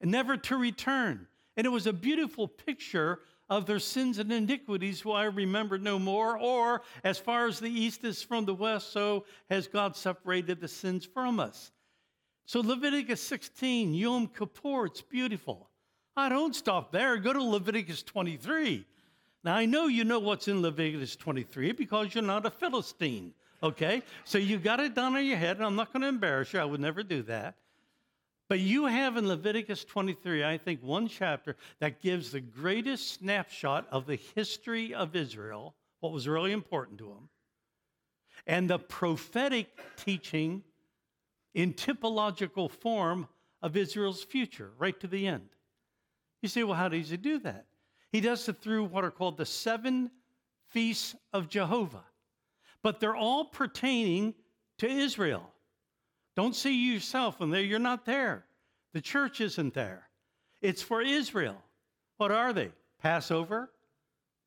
[0.00, 1.26] and never to return.
[1.56, 5.98] And it was a beautiful picture of their sins and iniquities will I remember no
[5.98, 6.38] more.
[6.38, 10.68] Or, as far as the east is from the west, so has God separated the
[10.68, 11.72] sins from us.
[12.46, 15.70] So, Leviticus 16, Yom Kippur, it's beautiful.
[16.16, 17.16] I don't stop there.
[17.18, 18.84] Go to Leviticus 23.
[19.48, 23.32] Now, I know you know what's in Leviticus 23 because you're not a Philistine,
[23.62, 24.02] okay?
[24.26, 26.60] So you got it down on your head, and I'm not going to embarrass you.
[26.60, 27.54] I would never do that.
[28.50, 33.86] But you have in Leviticus 23, I think, one chapter that gives the greatest snapshot
[33.90, 37.30] of the history of Israel, what was really important to them,
[38.46, 40.62] and the prophetic teaching
[41.54, 43.26] in typological form
[43.62, 45.48] of Israel's future, right to the end.
[46.42, 47.64] You say, well, how does he do that?
[48.10, 50.10] He does it through what are called the seven
[50.68, 52.04] feasts of Jehovah,
[52.82, 54.34] but they're all pertaining
[54.78, 55.50] to Israel.
[56.36, 57.60] Don't see yourself in there.
[57.60, 58.44] You're not there.
[58.92, 60.08] The church isn't there.
[60.62, 61.62] It's for Israel.
[62.16, 62.70] What are they?
[63.00, 63.70] Passover,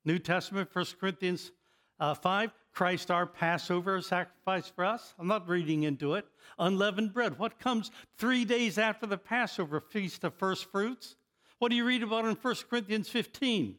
[0.04, 1.52] New Testament, 1 Corinthians
[2.00, 5.14] uh, 5, Christ our Passover sacrifice for us.
[5.18, 6.26] I'm not reading into it.
[6.58, 7.38] Unleavened bread.
[7.38, 11.16] What comes three days after the Passover feast of first fruits?
[11.62, 13.76] What do you read about in 1 Corinthians 15?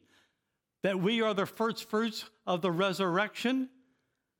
[0.84, 3.68] That we are the first fruits of the resurrection.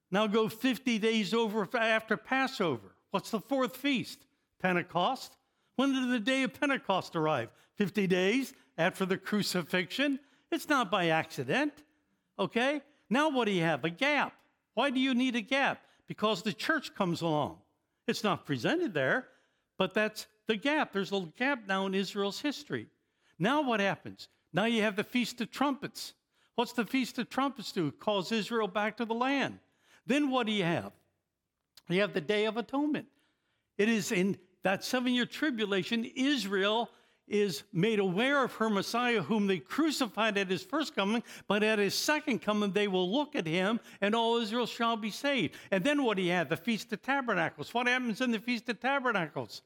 [0.10, 2.96] Now go 50 days over after Passover.
[3.12, 4.26] What's the fourth feast?
[4.62, 5.36] Pentecost.
[5.76, 7.50] When did the day of Pentecost arrive?
[7.76, 10.22] 50 days after the crucifixion?
[10.50, 11.74] It's not by accident.
[12.40, 12.82] Okay?
[13.10, 13.84] Now what do you have?
[13.84, 14.32] A gap.
[14.74, 15.82] Why do you need a gap?
[16.08, 17.58] Because the church comes along.
[18.08, 19.28] It's not presented there,
[19.78, 20.94] but that's the gap.
[20.94, 22.88] There's a gap now in Israel's history.
[23.44, 24.30] Now what happens?
[24.54, 26.14] Now you have the Feast of Trumpets.
[26.56, 27.88] What's the Feast of Trumpets do?
[27.88, 29.60] It calls Israel back to the land.
[30.08, 30.94] Then what do you have?
[31.90, 33.08] You have the Day of Atonement.
[33.78, 36.90] It is in that seven year tribulation, Israel
[37.28, 41.80] is made aware of her Messiah, whom they crucified at his first coming, but at
[41.80, 45.56] his second coming, they will look at him, and all Israel shall be saved.
[45.70, 46.48] And then what do you have?
[46.48, 47.74] The Feast of Tabernacles.
[47.74, 49.64] What happens in the Feast of Tabernacles?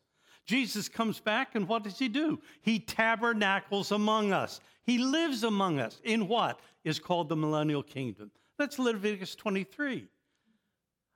[0.48, 2.40] Jesus comes back, and what does he do?
[2.62, 4.62] He tabernacles among us.
[4.84, 8.32] He lives among us in what is called the millennial kingdom.
[8.58, 10.08] That's Leviticus 23.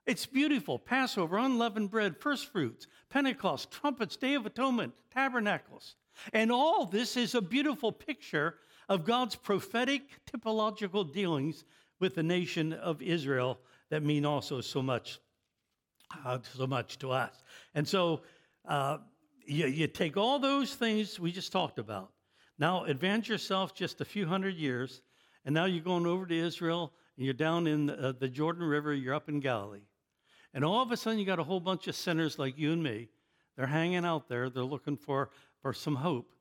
[0.05, 0.77] It's beautiful.
[0.77, 5.95] Passover, unleavened bread, first fruits, Pentecost, trumpets, Day of Atonement, tabernacles.
[6.33, 8.55] And all this is a beautiful picture
[8.89, 11.63] of God's prophetic typological dealings
[12.01, 15.19] with the nation of Israel that mean also so much,
[16.25, 17.43] uh, so much to us.
[17.73, 18.21] And so
[18.67, 18.97] uh,
[19.45, 22.11] you, you take all those things we just talked about.
[22.57, 25.01] Now advance yourself just a few hundred years,
[25.45, 28.63] and now you're going over to Israel, and you're down in the, uh, the Jordan
[28.63, 29.87] River, you're up in Galilee.
[30.53, 32.83] And all of a sudden, you got a whole bunch of sinners like you and
[32.83, 33.09] me.
[33.55, 35.29] They're hanging out there, they're looking for
[35.61, 36.33] for some hope.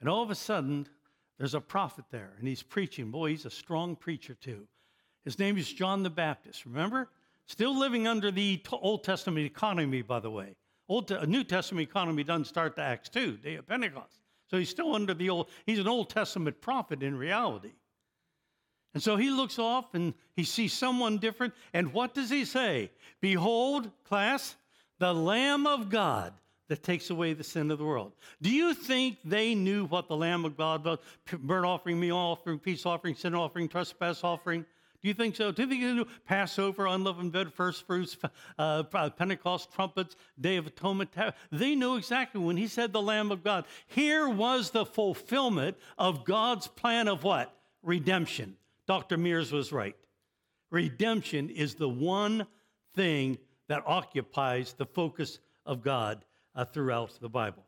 [0.00, 0.86] And all of a sudden,
[1.38, 3.10] there's a prophet there, and he's preaching.
[3.10, 4.66] Boy, he's a strong preacher, too.
[5.24, 7.08] His name is John the Baptist, remember?
[7.46, 10.56] Still living under the Old Testament economy, by the way.
[10.92, 14.20] Old, a New Testament economy doesn't start to Acts 2, day of Pentecost.
[14.50, 17.72] So he's still under the old, he's an Old Testament prophet in reality.
[18.92, 21.54] And so he looks off and he sees someone different.
[21.72, 22.90] And what does he say?
[23.22, 24.54] Behold, class,
[24.98, 26.34] the Lamb of God
[26.68, 28.12] that takes away the sin of the world.
[28.42, 30.98] Do you think they knew what the Lamb of God was?
[31.38, 34.66] Burnt offering, meal offering, peace offering, sin offering, trespass offering?
[35.02, 35.50] Do you think so?
[35.50, 38.16] Do you think they knew Passover, unleavened bread, first fruits,
[38.56, 41.10] uh, Pentecost, trumpets, Day of Atonement?
[41.50, 43.64] They knew exactly when he said the Lamb of God.
[43.88, 47.52] Here was the fulfillment of God's plan of what?
[47.82, 48.56] Redemption.
[48.86, 49.16] Dr.
[49.16, 49.96] Mears was right.
[50.70, 52.46] Redemption is the one
[52.94, 53.38] thing
[53.68, 57.64] that occupies the focus of God uh, throughout the Bible.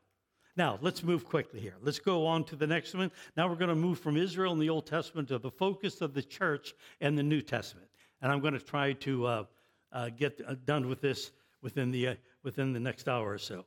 [0.56, 1.74] Now, let's move quickly here.
[1.82, 3.10] Let's go on to the next one.
[3.36, 6.14] Now, we're going to move from Israel in the Old Testament to the focus of
[6.14, 7.88] the church and the New Testament.
[8.22, 9.44] And I'm going to try to uh,
[9.92, 12.14] uh, get uh, done with this within the, uh,
[12.44, 13.64] within the next hour or so.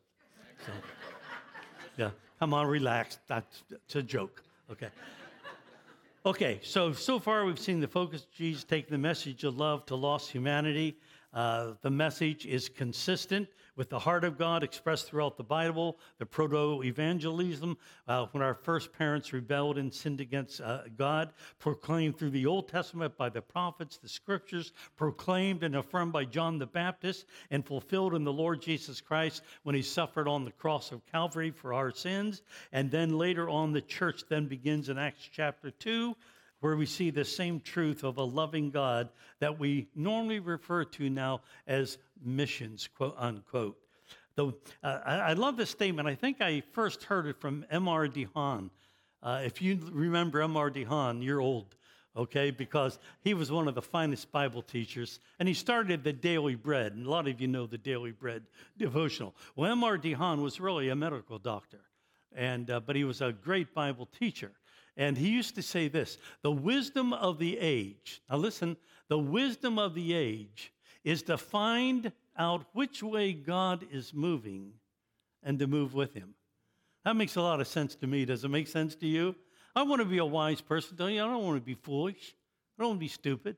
[0.66, 0.72] So,
[1.98, 3.20] yeah, come on, relax.
[3.28, 4.44] That's, a joke.
[4.72, 4.90] Okay.
[6.26, 9.86] Okay, so so far we've seen the focus of Jesus taking the message of love
[9.86, 10.98] to lost humanity.
[11.34, 16.26] Uh, the message is consistent with the heart of God expressed throughout the Bible, the
[16.26, 22.32] proto evangelium, uh, when our first parents rebelled and sinned against uh, God, proclaimed through
[22.32, 27.26] the Old Testament by the prophets, the scriptures, proclaimed and affirmed by John the Baptist,
[27.52, 31.52] and fulfilled in the Lord Jesus Christ when he suffered on the cross of Calvary
[31.52, 32.42] for our sins.
[32.72, 36.16] And then later on, the church then begins in Acts chapter 2
[36.60, 41.10] where we see the same truth of a loving God that we normally refer to
[41.10, 43.78] now as missions, quote unquote.
[44.36, 44.48] The,
[44.84, 46.08] uh, I, I, love this statement.
[46.08, 48.08] I think I first heard it from M.R.
[48.08, 48.70] DeHaan.
[49.24, 50.70] Uh, if you remember M.R.
[50.70, 51.76] DeHaan, you're old,
[52.16, 52.52] okay?
[52.52, 56.94] Because he was one of the finest Bible teachers, and he started the Daily Bread,
[56.94, 58.44] and a lot of you know the Daily Bread
[58.78, 59.34] devotional.
[59.56, 59.98] Well, M.R.
[59.98, 61.82] DeHaan was really a medical doctor,
[62.36, 64.52] and uh, but he was a great Bible teacher.
[64.98, 68.76] And he used to say this the wisdom of the age, now listen,
[69.08, 74.74] the wisdom of the age is to find out which way God is moving
[75.44, 76.34] and to move with him.
[77.06, 78.26] That makes a lot of sense to me.
[78.26, 79.36] Does it make sense to you?
[79.76, 81.24] I want to be a wise person, don't you?
[81.24, 82.36] I don't want to be foolish.
[82.78, 83.56] I don't want to be stupid.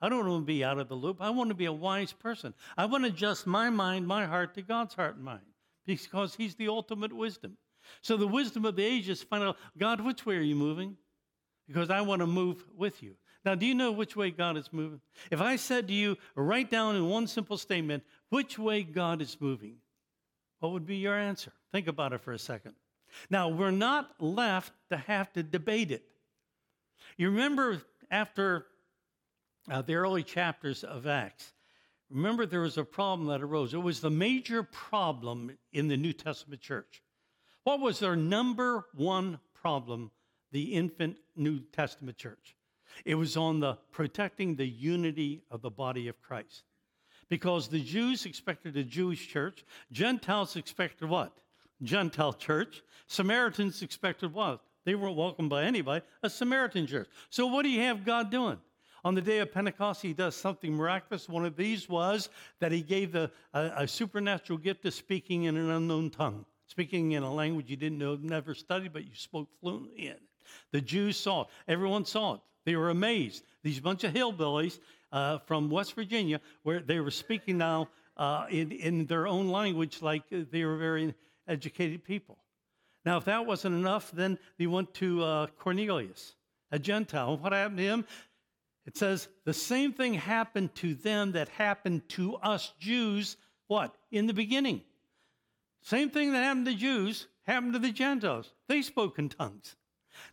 [0.00, 1.18] I don't want to be out of the loop.
[1.20, 2.54] I want to be a wise person.
[2.78, 5.42] I want to adjust my mind, my heart to God's heart and mind
[5.84, 7.56] because He's the ultimate wisdom.
[8.02, 10.96] So the wisdom of the ages find out, God, which way are you moving?
[11.66, 13.14] Because I want to move with you.
[13.44, 15.00] Now, do you know which way God is moving?
[15.30, 19.40] If I said to you, write down in one simple statement which way God is
[19.40, 19.76] moving,
[20.58, 21.52] what would be your answer?
[21.72, 22.74] Think about it for a second.
[23.30, 26.04] Now, we're not left to have to debate it.
[27.16, 28.66] You remember after
[29.70, 31.52] uh, the early chapters of Acts,
[32.10, 33.72] remember there was a problem that arose.
[33.72, 37.02] It was the major problem in the New Testament church.
[37.64, 40.10] What was their number one problem,
[40.50, 42.56] the infant New Testament church?
[43.04, 46.64] It was on the protecting the unity of the body of Christ.
[47.28, 51.38] Because the Jews expected a Jewish church, Gentiles expected what?
[51.82, 52.82] Gentile church.
[53.06, 54.60] Samaritans expected what?
[54.84, 57.08] They weren't welcomed by anybody, a Samaritan church.
[57.28, 58.58] So what do you have God doing?
[59.04, 61.28] On the day of Pentecost, he does something miraculous.
[61.28, 65.56] One of these was that he gave the, a, a supernatural gift of speaking in
[65.56, 69.48] an unknown tongue speaking in a language you didn't know, never studied, but you spoke
[69.60, 70.16] fluently in.
[70.72, 71.48] The Jews saw it.
[71.66, 72.40] Everyone saw it.
[72.64, 73.44] They were amazed.
[73.64, 74.78] These bunch of hillbillies
[75.10, 80.00] uh, from West Virginia, where they were speaking now uh, in, in their own language
[80.00, 81.14] like they were very
[81.48, 82.38] educated people.
[83.04, 86.34] Now, if that wasn't enough, then they went to uh, Cornelius,
[86.70, 87.36] a Gentile.
[87.38, 88.04] What happened to him?
[88.86, 93.96] It says the same thing happened to them that happened to us Jews, what?
[94.12, 94.82] In the beginning.
[95.82, 98.52] Same thing that happened to Jews happened to the Gentiles.
[98.68, 99.76] They spoke in tongues.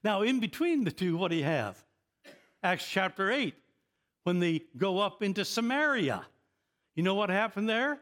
[0.03, 1.83] Now, in between the two, what do you have?
[2.63, 3.53] Acts chapter 8,
[4.23, 6.25] when they go up into Samaria.
[6.95, 7.99] You know what happened there?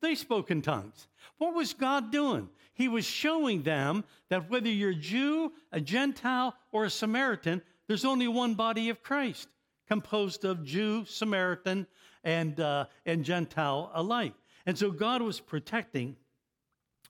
[0.00, 1.08] They spoke in tongues.
[1.38, 2.48] What was God doing?
[2.74, 8.04] He was showing them that whether you're a Jew, a Gentile, or a Samaritan, there's
[8.04, 9.48] only one body of Christ,
[9.88, 11.86] composed of Jew, Samaritan,
[12.22, 14.34] and, uh, and Gentile alike.
[14.66, 16.16] And so God was protecting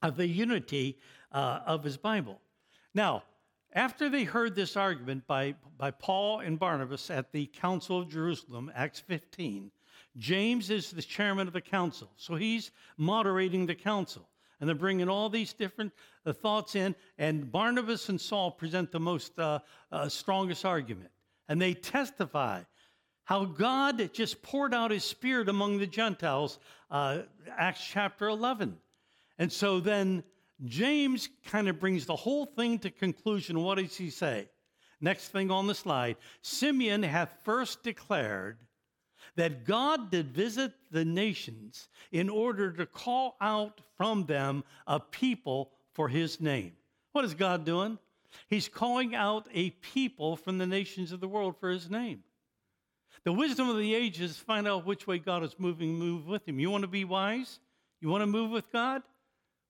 [0.02, 0.98] uh, the unity
[1.32, 2.40] uh, of his Bible.
[2.94, 3.24] Now,
[3.72, 8.70] after they heard this argument by, by Paul and Barnabas at the Council of Jerusalem,
[8.74, 9.70] Acts 15,
[10.16, 12.10] James is the chairman of the council.
[12.16, 14.28] So he's moderating the council.
[14.60, 15.92] And they're bringing all these different
[16.24, 16.94] uh, thoughts in.
[17.18, 19.58] And Barnabas and Saul present the most uh,
[19.90, 21.10] uh, strongest argument.
[21.48, 22.62] And they testify
[23.24, 27.22] how God just poured out his spirit among the Gentiles, uh,
[27.56, 28.78] Acts chapter 11.
[29.38, 30.22] And so then
[30.64, 33.60] James kind of brings the whole thing to conclusion.
[33.60, 34.48] What does he say?
[35.00, 38.58] Next thing on the slide Simeon hath first declared
[39.36, 45.72] that God did visit the nations in order to call out from them a people
[45.92, 46.72] for his name.
[47.12, 47.98] What is God doing?
[48.48, 52.22] He's calling out a people from the nations of the world for his name.
[53.24, 56.58] The wisdom of the ages find out which way God is moving, move with him.
[56.58, 57.58] You want to be wise?
[58.00, 59.02] You want to move with God?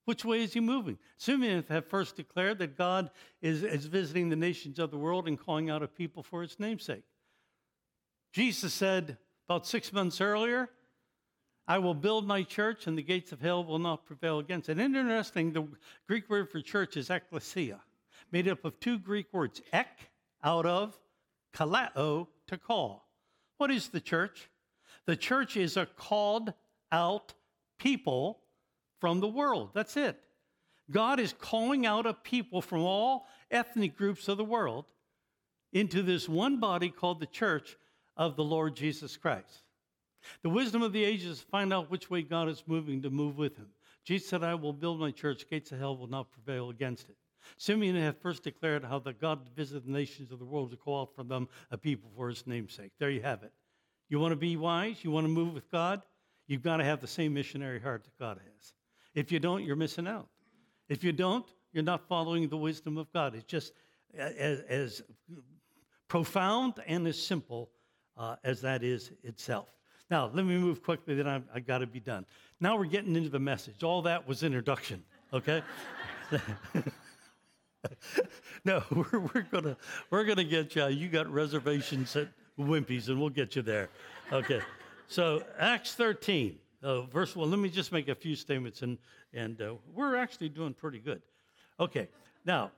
[0.04, 0.98] Which way is he moving?
[1.16, 5.38] Simeon had first declared that God is, is visiting the nations of the world and
[5.38, 7.04] calling out a people for his namesake.
[8.32, 9.16] Jesus said
[9.48, 10.68] about six months earlier,
[11.66, 14.78] I will build my church and the gates of hell will not prevail against it.
[14.78, 15.66] And interesting, the
[16.06, 17.80] Greek word for church is ekklesia,
[18.30, 20.10] made up of two Greek words, ek,
[20.42, 20.98] out of,
[21.54, 23.08] kaleo, to call.
[23.56, 24.50] What is the church?
[25.06, 26.52] The church is a called
[26.92, 27.32] out
[27.78, 28.40] people
[29.00, 29.70] from the world.
[29.74, 30.20] That's it.
[30.90, 34.86] God is calling out a people from all ethnic groups of the world
[35.72, 37.76] into this one body called the church
[38.16, 39.62] of the Lord Jesus Christ.
[40.42, 43.56] The wisdom of the ages find out which way God is moving to move with
[43.56, 43.68] him.
[44.04, 47.16] Jesus said, I will build my church, gates of hell will not prevail against it.
[47.56, 51.02] Simeon had first declared how that God visited the nations of the world to call
[51.02, 52.92] out from them a people for his namesake.
[52.98, 53.52] There you have it.
[54.08, 55.02] You want to be wise?
[55.02, 56.02] You want to move with God?
[56.46, 58.74] You've got to have the same missionary heart that God has.
[59.14, 60.28] If you don't, you're missing out.
[60.88, 63.34] If you don't, you're not following the wisdom of God.
[63.34, 63.72] It's just
[64.16, 65.02] as, as
[66.08, 67.70] profound and as simple
[68.16, 69.68] uh, as that is itself.
[70.10, 72.26] Now, let me move quickly, then I've, I've got to be done.
[72.60, 73.82] Now we're getting into the message.
[73.82, 75.02] All that was introduction,
[75.32, 75.62] okay?
[78.64, 79.76] no, we're, we're gonna
[80.10, 80.86] we're gonna get you.
[80.88, 83.88] You got reservations at Wimpy's, and we'll get you there.
[84.32, 84.60] Okay.
[85.08, 87.50] So Acts 13, uh, verse one.
[87.50, 88.98] Let me just make a few statements, and
[89.32, 91.22] and uh, we're actually doing pretty good.
[91.80, 92.08] Okay.
[92.44, 92.70] Now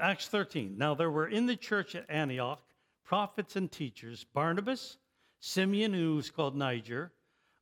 [0.00, 0.78] Acts 13.
[0.78, 2.62] Now there were in the church at Antioch
[3.04, 4.98] prophets and teachers Barnabas,
[5.40, 7.10] Simeon, who was called Niger,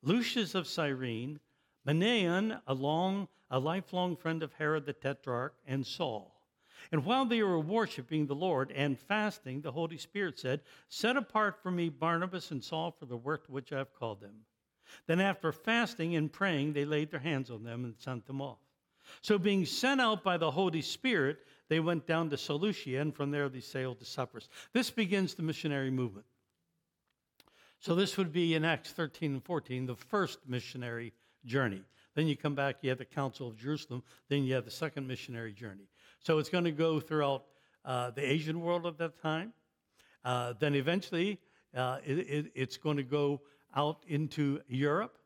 [0.02, 1.40] Lucius of Cyrene,
[1.86, 6.34] Manaen, a, long, a lifelong friend of Herod the Tetrarch, and Saul.
[6.92, 11.62] And while they were worshiping the Lord and fasting, the Holy Spirit said, Set apart
[11.62, 14.34] for me Barnabas and Saul for the work to which I have called them.
[15.06, 18.58] Then, after fasting and praying, they laid their hands on them and sent them off.
[19.22, 23.30] So, being sent out by the Holy Spirit, they went down to Seleucia, and from
[23.30, 24.48] there they sailed to Cyprus.
[24.72, 26.26] This begins the missionary movement.
[27.80, 31.12] So this would be in Acts 13 and 14, the first missionary
[31.44, 31.82] journey.
[32.14, 35.06] Then you come back, you have the Council of Jerusalem, then you have the second
[35.06, 35.88] missionary journey.
[36.20, 37.44] So it's going to go throughout
[37.84, 39.52] uh, the Asian world at that time.
[40.24, 41.38] Uh, then eventually
[41.76, 43.42] uh, it, it, it's going to go
[43.76, 45.18] out into Europe.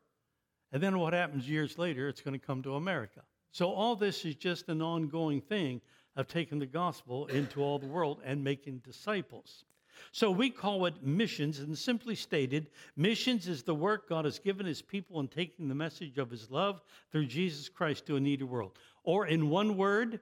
[0.71, 3.21] And then what happens years later, it's going to come to America.
[3.51, 5.81] So all this is just an ongoing thing
[6.15, 9.63] of taking the gospel into all the world and making disciples.
[10.11, 14.65] So we call it missions, and simply stated, missions is the work God has given
[14.65, 16.81] his people in taking the message of his love
[17.11, 18.71] through Jesus Christ to a needy world.
[19.03, 20.19] Or in one word,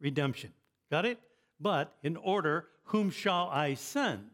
[0.00, 0.52] redemption.
[0.90, 1.18] Got it?
[1.60, 4.33] But in order, whom shall I send?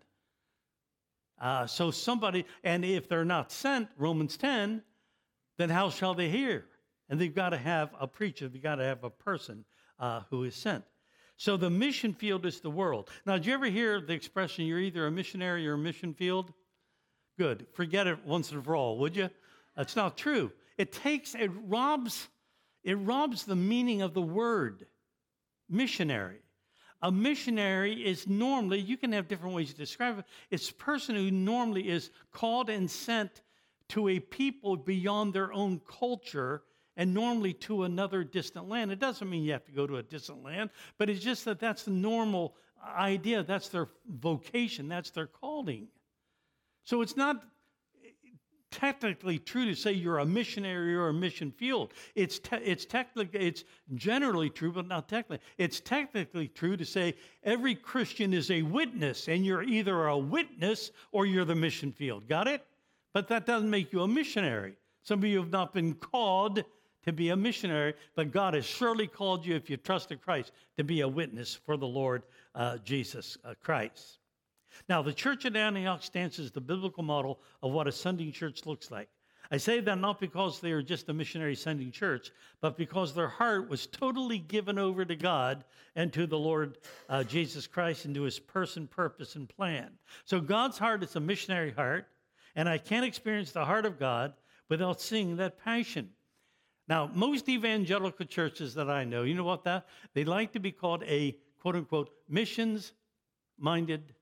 [1.40, 4.82] Uh, so somebody, and if they're not sent, Romans 10,
[5.56, 6.66] then how shall they hear?
[7.08, 9.64] And they've got to have a preacher, they've got to have a person
[9.98, 10.84] uh, who is sent.
[11.36, 13.08] So the mission field is the world.
[13.24, 16.52] Now, did you ever hear the expression, you're either a missionary or a mission field?
[17.38, 17.66] Good.
[17.72, 19.30] Forget it once and for all, would you?
[19.74, 20.52] That's not true.
[20.76, 22.28] It takes, it robs,
[22.84, 24.86] it robs the meaning of the word
[25.70, 26.40] missionary.
[27.02, 31.16] A missionary is normally, you can have different ways to describe it, it's a person
[31.16, 33.42] who normally is called and sent
[33.88, 36.62] to a people beyond their own culture
[36.96, 38.92] and normally to another distant land.
[38.92, 41.58] It doesn't mean you have to go to a distant land, but it's just that
[41.58, 42.54] that's the normal
[42.96, 43.42] idea.
[43.42, 45.88] That's their vocation, that's their calling.
[46.84, 47.42] So it's not
[48.70, 51.92] technically true to say you're a missionary or a mission field.
[52.14, 53.64] It's, te- it's technically, it's
[53.94, 55.44] generally true, but not technically.
[55.58, 60.90] It's technically true to say every Christian is a witness, and you're either a witness
[61.12, 62.28] or you're the mission field.
[62.28, 62.64] Got it?
[63.12, 64.74] But that doesn't make you a missionary.
[65.02, 66.62] Some of you have not been called
[67.04, 70.52] to be a missionary, but God has surely called you, if you trust in Christ,
[70.76, 72.22] to be a witness for the Lord
[72.54, 74.19] uh, Jesus uh, Christ.
[74.88, 78.66] Now, the church at Antioch stands as the biblical model of what a sending church
[78.66, 79.08] looks like.
[79.52, 83.28] I say that not because they are just a missionary sending church, but because their
[83.28, 85.64] heart was totally given over to God
[85.96, 89.90] and to the Lord uh, Jesus Christ and to his person, purpose, and plan.
[90.24, 92.06] So God's heart is a missionary heart,
[92.54, 94.34] and I can't experience the heart of God
[94.68, 96.10] without seeing that passion.
[96.86, 99.88] Now, most evangelical churches that I know, you know what that?
[100.14, 102.92] They like to be called a quote unquote missions
[103.58, 104.14] minded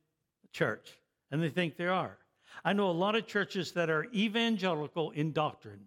[0.58, 0.98] church,
[1.30, 2.18] and they think they are.
[2.64, 5.84] I know a lot of churches that are evangelical in doctrine,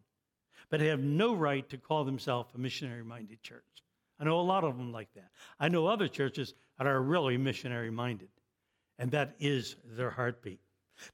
[0.70, 3.66] but have no right to call themselves a missionary minded church.
[4.18, 5.30] I know a lot of them like that.
[5.60, 8.30] I know other churches that are really missionary minded,
[8.98, 10.62] and that is their heartbeat.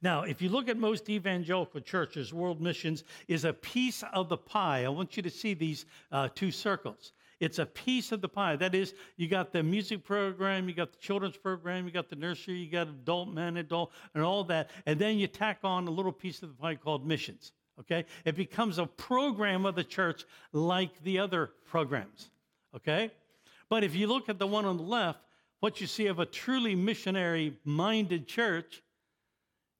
[0.03, 4.37] Now, if you look at most evangelical churches, world missions is a piece of the
[4.37, 4.85] pie.
[4.85, 7.13] I want you to see these uh, two circles.
[7.39, 8.55] It's a piece of the pie.
[8.55, 12.15] That is, you got the music program, you got the children's program, you got the
[12.15, 14.71] nursery, you got adult men, adult, and all that.
[14.85, 17.51] And then you tack on a little piece of the pie called missions.
[17.79, 18.05] Okay?
[18.25, 22.29] It becomes a program of the church like the other programs.
[22.75, 23.11] Okay?
[23.69, 25.19] But if you look at the one on the left,
[25.59, 28.81] what you see of a truly missionary minded church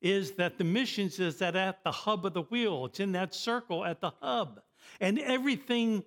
[0.02, 2.86] is that the missions is that at the hub of the wheel.
[2.86, 4.62] It's in that circle at the hub.
[5.00, 6.04] And everything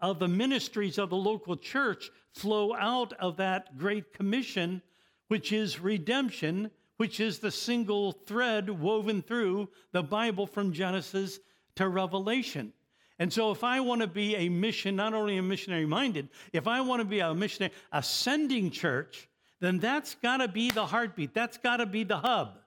[0.00, 4.82] of the ministries of the local church flow out of that great commission,
[5.28, 11.40] which is redemption, which is the single thread woven through the Bible from Genesis
[11.76, 12.72] to Revelation.
[13.18, 16.66] And so, if I want to be a mission, not only a missionary minded, if
[16.66, 19.28] I want to be a missionary, ascending church,
[19.60, 21.34] then that's got to be the heartbeat.
[21.34, 22.58] That's got to be the hub.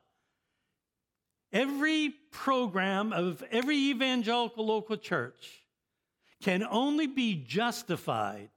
[1.52, 5.62] Every program of every evangelical local church
[6.44, 8.50] can only be justified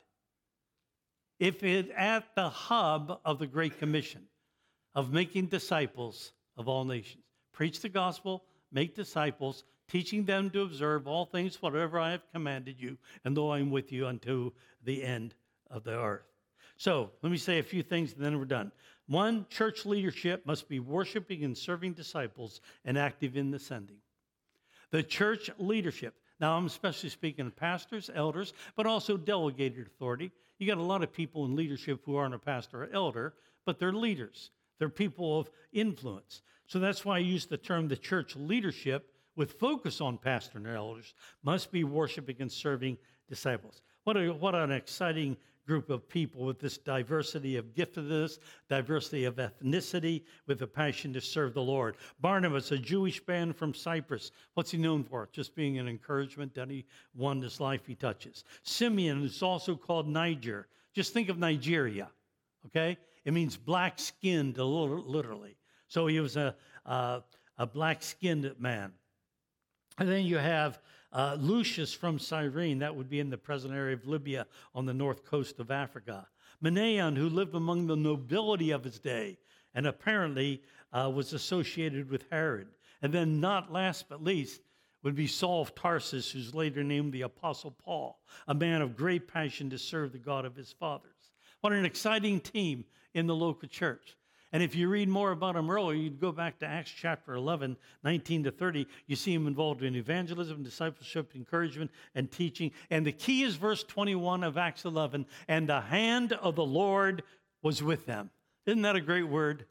[1.38, 4.22] if it at the hub of the Great Commission
[4.94, 7.22] of making disciples of all nations.
[7.52, 12.80] Preach the gospel, make disciples, teaching them to observe all things whatever I have commanded
[12.80, 14.50] you, and though I'm with you unto
[14.82, 15.34] the end
[15.70, 16.26] of the earth.
[16.78, 18.72] So let me say a few things and then we're done.
[19.06, 23.98] One, church leadership must be worshiping and serving disciples and active in the sending.
[24.90, 30.30] The church leadership, now, I'm especially speaking of pastors, elders, but also delegated authority.
[30.58, 33.34] You got a lot of people in leadership who aren't a pastor or elder,
[33.64, 34.50] but they're leaders.
[34.78, 36.42] They're people of influence.
[36.66, 40.66] So that's why I use the term the church leadership with focus on pastor and
[40.66, 43.82] elders must be worshiping and serving disciples.
[44.04, 48.38] What, a, what an exciting group of people with this diversity of giftedness,
[48.68, 51.96] diversity of ethnicity, with a passion to serve the Lord.
[52.20, 55.28] Barnabas, a Jewish man from Cyprus, what's he known for?
[55.32, 58.44] Just being an encouragement to anyone his life he touches.
[58.62, 60.68] Simeon is also called Niger.
[60.94, 62.08] Just think of Nigeria,
[62.66, 62.96] okay?
[63.24, 65.56] It means black skinned, literally.
[65.88, 66.54] So he was a,
[66.84, 67.22] a,
[67.58, 68.92] a black skinned man.
[69.98, 70.80] And then you have
[71.16, 74.92] uh, Lucius from Cyrene, that would be in the present area of Libya on the
[74.92, 76.28] north coast of Africa.
[76.62, 79.38] Manaen, who lived among the nobility of his day
[79.74, 80.62] and apparently
[80.92, 82.68] uh, was associated with Herod.
[83.00, 84.60] And then, not last but least,
[85.02, 89.26] would be Saul of Tarsus, who's later named the Apostle Paul, a man of great
[89.26, 91.32] passion to serve the God of his fathers.
[91.62, 94.16] What an exciting team in the local church.
[94.56, 97.76] And if you read more about him earlier, you'd go back to Acts chapter 11,
[98.02, 98.86] 19 to 30.
[99.06, 102.70] You see him involved in evangelism, discipleship, encouragement, and teaching.
[102.88, 107.22] And the key is verse 21 of Acts 11 and the hand of the Lord
[107.60, 108.30] was with them.
[108.64, 109.66] Isn't that a great word?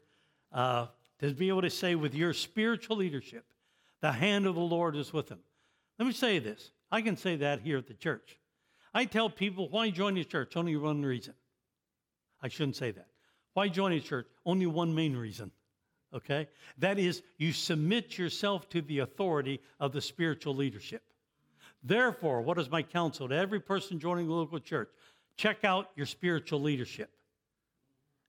[0.52, 0.86] Uh,
[1.18, 3.44] to be able to say, with your spiritual leadership,
[4.02, 5.40] the hand of the Lord is with them.
[5.98, 8.38] Let me say this I can say that here at the church.
[8.94, 10.56] I tell people, why join a church?
[10.56, 11.34] Only one reason.
[12.40, 13.08] I shouldn't say that.
[13.56, 14.26] Why join a church?
[14.44, 15.50] Only one main reason.
[16.12, 16.46] Okay?
[16.76, 21.02] That is, you submit yourself to the authority of the spiritual leadership.
[21.82, 24.90] Therefore, what is my counsel to every person joining the local church?
[25.38, 27.08] Check out your spiritual leadership.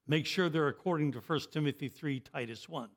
[0.08, 2.88] Make sure they're according to 1 Timothy 3, Titus 1.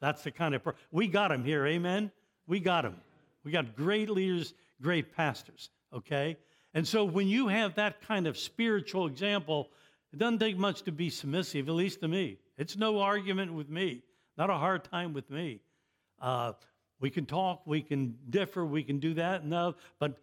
[0.00, 2.10] That's the kind of, per- we got them here, amen?
[2.46, 2.96] We got them.
[3.44, 6.38] We got great leaders, great pastors, okay?
[6.72, 9.68] And so when you have that kind of spiritual example,
[10.14, 12.38] it doesn't take much to be submissive, at least to me.
[12.56, 14.04] It's no argument with me,
[14.38, 15.60] not a hard time with me.
[16.20, 16.52] Uh,
[17.00, 20.16] we can talk, we can differ, we can do that, no, but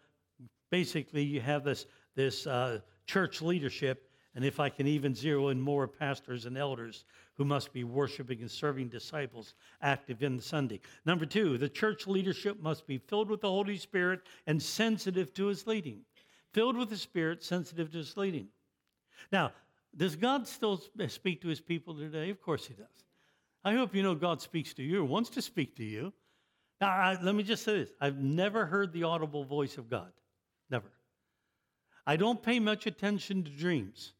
[0.69, 5.59] basically you have this, this uh, church leadership, and if I can even zero in
[5.59, 10.79] more pastors and elders who must be worshiping and serving disciples active in the Sunday.
[11.05, 15.47] Number two, the church leadership must be filled with the Holy Spirit and sensitive to
[15.47, 16.05] his leading.
[16.53, 18.47] Filled with the Spirit, sensitive to his leading.
[19.33, 19.51] Now,
[19.95, 22.29] does God still eh, speak to his people today?
[22.29, 22.87] Of course he does.
[23.63, 26.13] I hope you know God speaks to you or wants to speak to you.
[26.79, 30.11] Now, I, let me just say this I've never heard the audible voice of God.
[30.69, 30.91] Never.
[32.07, 34.13] I don't pay much attention to dreams,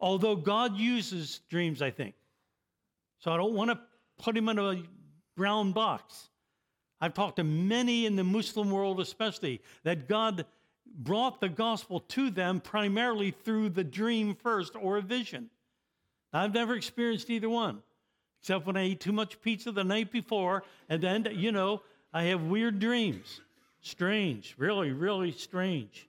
[0.00, 2.14] although God uses dreams, I think.
[3.18, 3.78] So I don't want to
[4.18, 4.82] put him in a
[5.36, 6.30] brown box.
[7.00, 10.46] I've talked to many in the Muslim world, especially, that God
[10.98, 15.50] brought the gospel to them primarily through the dream first or a vision.
[16.32, 17.82] I've never experienced either one,
[18.40, 21.82] except when I ate too much pizza the night before, and then, you know,
[22.12, 23.40] I have weird dreams.
[23.80, 26.08] Strange, really, really strange.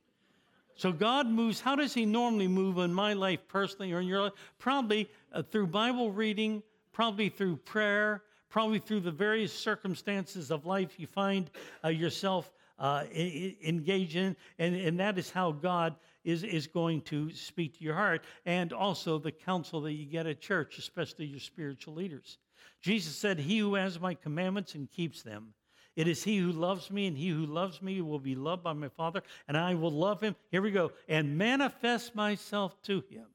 [0.76, 1.62] So God moves.
[1.62, 4.34] How does He normally move in my life personally or in your life?
[4.58, 11.00] Probably uh, through Bible reading, probably through prayer, probably through the various circumstances of life
[11.00, 11.50] you find
[11.84, 12.52] uh, yourself
[12.82, 17.84] uh, engage in, and, and that is how God is, is going to speak to
[17.84, 22.40] your heart, and also the counsel that you get at church, especially your spiritual leaders.
[22.82, 25.54] Jesus said, He who has my commandments and keeps them,
[25.96, 28.74] it is he who loves me, and he who loves me will be loved by
[28.74, 30.36] my Father, and I will love him.
[30.50, 33.26] Here we go, and manifest myself to him.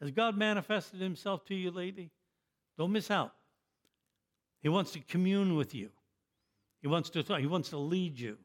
[0.00, 2.10] Has God manifested himself to you lately?
[2.78, 3.34] Don't miss out.
[4.62, 5.90] He wants to commune with you.
[6.80, 8.38] He wants to he wants to lead you.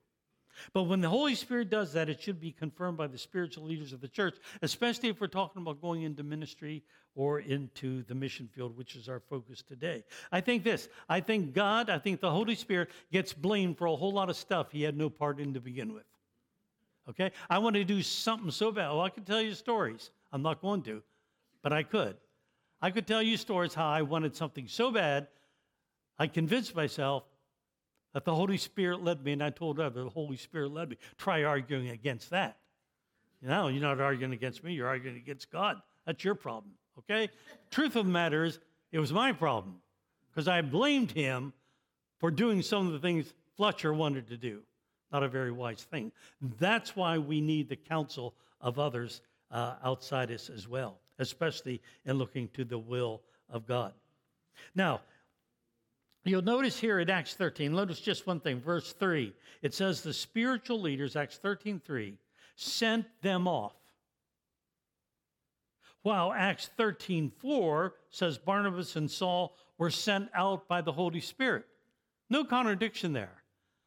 [0.72, 3.92] But when the Holy Spirit does that, it should be confirmed by the spiritual leaders
[3.92, 6.84] of the church, especially if we're talking about going into ministry
[7.16, 10.04] or into the mission field, which is our focus today.
[10.32, 13.96] I think this I think God, I think the Holy Spirit gets blamed for a
[13.96, 16.06] whole lot of stuff he had no part in to begin with.
[17.10, 17.32] Okay?
[17.50, 18.90] I want to do something so bad.
[18.90, 20.12] Well, I could tell you stories.
[20.32, 21.04] I'm not going to,
[21.62, 22.16] but I could.
[22.82, 25.28] I could tell you stories how I wanted something so bad,
[26.20, 27.24] I convinced myself
[28.14, 30.98] that the Holy Spirit led me, and I told others the Holy Spirit led me.
[31.18, 32.58] Try arguing against that.
[33.42, 35.82] You know, you're not arguing against me, you're arguing against God.
[36.06, 37.30] That's your problem, okay?
[37.72, 38.60] Truth of the matter is,
[38.92, 39.76] it was my problem
[40.30, 41.52] because I blamed him
[42.20, 44.62] for doing some of the things Fletcher wanted to do.
[45.12, 46.12] Not a very wise thing.
[46.60, 52.18] That's why we need the counsel of others uh, outside us as well, especially in
[52.18, 53.94] looking to the will of God.
[54.74, 55.02] Now,
[56.26, 59.34] You'll notice here in Acts 13, notice just one thing, verse 3.
[59.62, 62.18] It says the spiritual leaders, Acts 13 3,
[62.56, 63.74] sent them off.
[66.02, 71.66] While Acts 13 4 says Barnabas and Saul were sent out by the Holy Spirit.
[72.30, 73.44] No contradiction there.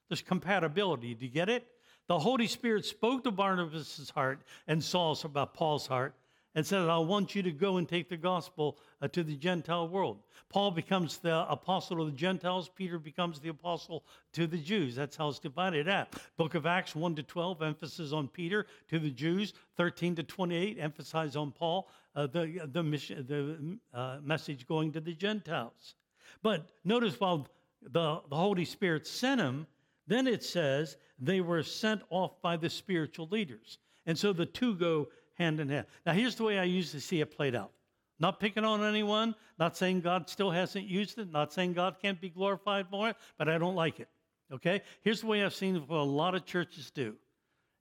[0.08, 1.14] There's compatibility.
[1.14, 1.66] Do you get it?
[2.06, 6.14] The Holy Spirit spoke to Barnabas' heart and Saul's about Paul's heart
[6.54, 9.88] and said, I want you to go and take the gospel uh, to the Gentile
[9.88, 10.18] world.
[10.48, 14.94] Paul becomes the apostle of the Gentiles, Peter becomes the apostle to the Jews.
[14.94, 16.16] That's how it's divided up.
[16.36, 20.78] Book of Acts 1 to 12, emphasis on Peter to the Jews, 13 to 28,
[20.80, 25.94] emphasis on Paul, uh, the, the, mission, the uh, message going to the Gentiles.
[26.42, 27.46] But notice while
[27.82, 29.66] the, the Holy Spirit sent them,
[30.06, 33.78] then it says they were sent off by the spiritual leaders.
[34.06, 35.86] And so the two go hand in hand.
[36.04, 37.72] Now, here's the way I usually see it played out.
[38.18, 42.20] Not picking on anyone, not saying God still hasn't used it, not saying God can't
[42.20, 44.08] be glorified for it, but I don't like it.
[44.52, 44.82] Okay?
[45.02, 47.14] Here's the way I've seen what a lot of churches do.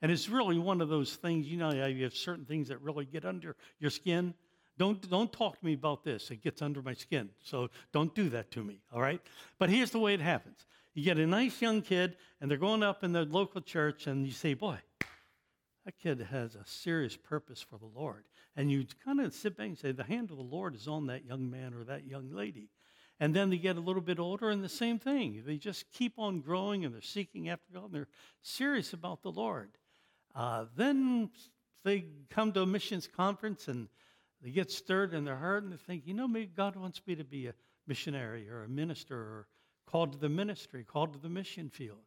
[0.01, 3.05] And it's really one of those things, you know, you have certain things that really
[3.05, 4.33] get under your skin.
[4.77, 6.29] Don't, don't talk to me about this.
[6.31, 7.29] It gets under my skin.
[7.41, 9.21] So don't do that to me, all right?
[9.57, 10.65] But here's the way it happens
[10.95, 14.25] you get a nice young kid, and they're going up in the local church, and
[14.25, 14.77] you say, Boy,
[15.85, 18.23] that kid has a serious purpose for the Lord.
[18.55, 21.07] And you kind of sit back and say, the hand of the Lord is on
[21.07, 22.69] that young man or that young lady.
[23.19, 25.43] And then they get a little bit older, and the same thing.
[25.45, 28.07] They just keep on growing and they're seeking after God and they're
[28.41, 29.71] serious about the Lord.
[30.35, 31.29] Uh, then
[31.83, 33.87] they come to a missions conference and
[34.41, 37.15] they get stirred in their heart and they think, you know, maybe God wants me
[37.15, 37.53] to be a
[37.87, 39.47] missionary or a minister or
[39.85, 42.03] called to the ministry, called to the mission field.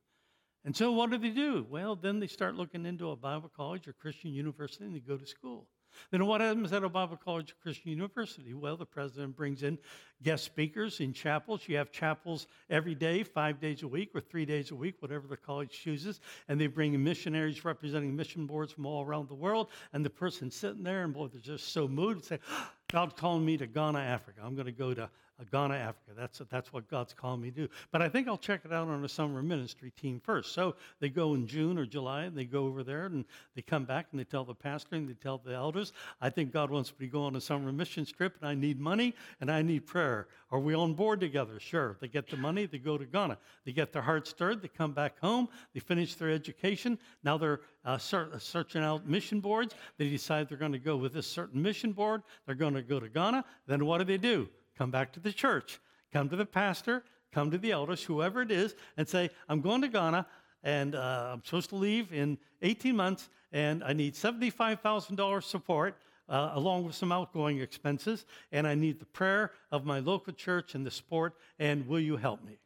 [0.65, 1.67] And so what do they do?
[1.71, 5.17] Well, then they start looking into a Bible college or Christian university and they go
[5.17, 5.69] to school.
[6.11, 8.55] Then what happens at Bible college Christian university?
[8.55, 9.79] Well, the president brings in
[10.23, 11.63] guest speakers in chapels.
[11.67, 15.27] You have chapels every day, five days a week or three days a week, whatever
[15.27, 16.21] the college chooses.
[16.49, 19.69] And they bring in missionaries representing mission boards from all around the world.
[19.93, 22.39] And the person sitting there, and boy, they're just so moved and say,
[22.91, 24.41] God's calling me to Ghana, Africa.
[24.43, 25.11] I'm going to go to
[25.45, 26.13] Ghana, Africa.
[26.17, 27.69] That's, that's what God's calling me to do.
[27.93, 30.53] But I think I'll check it out on a summer ministry team first.
[30.53, 33.25] So they go in June or July, and they go over there, and
[33.55, 36.53] they come back, and they tell the pastor, and they tell the elders, I think
[36.53, 39.51] God wants me to go on a summer mission trip, and I need money, and
[39.51, 40.29] I need prayer.
[40.51, 41.61] Are we on board together?
[41.61, 41.97] Sure.
[42.01, 43.39] They get the money, they go to Ghana.
[43.65, 46.99] They get their heart stirred, they come back home, they finish their education.
[47.23, 49.75] Now they're uh, searching out mission boards.
[49.97, 52.23] They decide they're going to go with this certain mission board.
[52.47, 53.45] They're going to go to Ghana.
[53.67, 54.49] Then what do they do?
[54.79, 55.81] Come back to the church,
[56.13, 57.03] come to the pastor,
[57.33, 60.25] come to the elders, whoever it is, and say, I'm going to Ghana
[60.63, 65.97] and uh, I'm supposed to leave in 18 months and I need $75,000 support.
[66.31, 70.75] Uh, along with some outgoing expenses, and I need the prayer of my local church
[70.75, 72.59] and the support, and will you help me?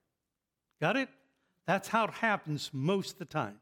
[0.81, 1.09] Got it?
[1.65, 3.61] That's how it happens most of the time.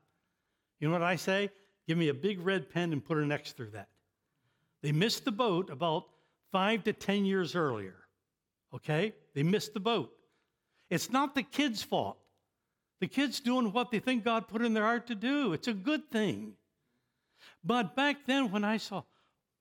[0.78, 1.50] You know what I say?
[1.86, 3.88] Give me a big red pen and put an X through that.
[4.80, 6.06] They missed the boat about
[6.50, 8.00] five to 10 years earlier
[8.74, 9.14] okay?
[9.34, 10.12] They missed the boat.
[10.88, 12.18] It's not the kids' fault.
[13.00, 15.52] The kids doing what they think God put in their heart to do.
[15.52, 16.54] It's a good thing.
[17.64, 19.04] But back then, when I saw,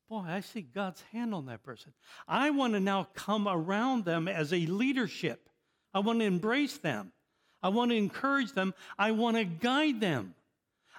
[0.10, 1.93] boy, I see God's hand on that person,
[2.28, 5.49] I want to now come around them as a leadership.
[5.93, 7.14] I want to embrace them.
[7.62, 8.74] I want to encourage them.
[8.97, 10.36] I want to guide them.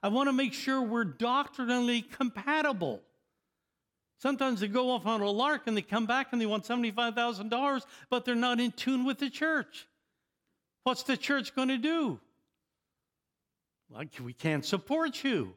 [0.02, 3.02] I want to make sure we're doctrinally compatible.
[4.20, 7.82] Sometimes they go off on a lark and they come back and they want $75,000,
[8.10, 9.86] but they're not in tune with the church.
[10.84, 12.20] What's the church going to do?
[13.90, 15.54] Like, we can't support you.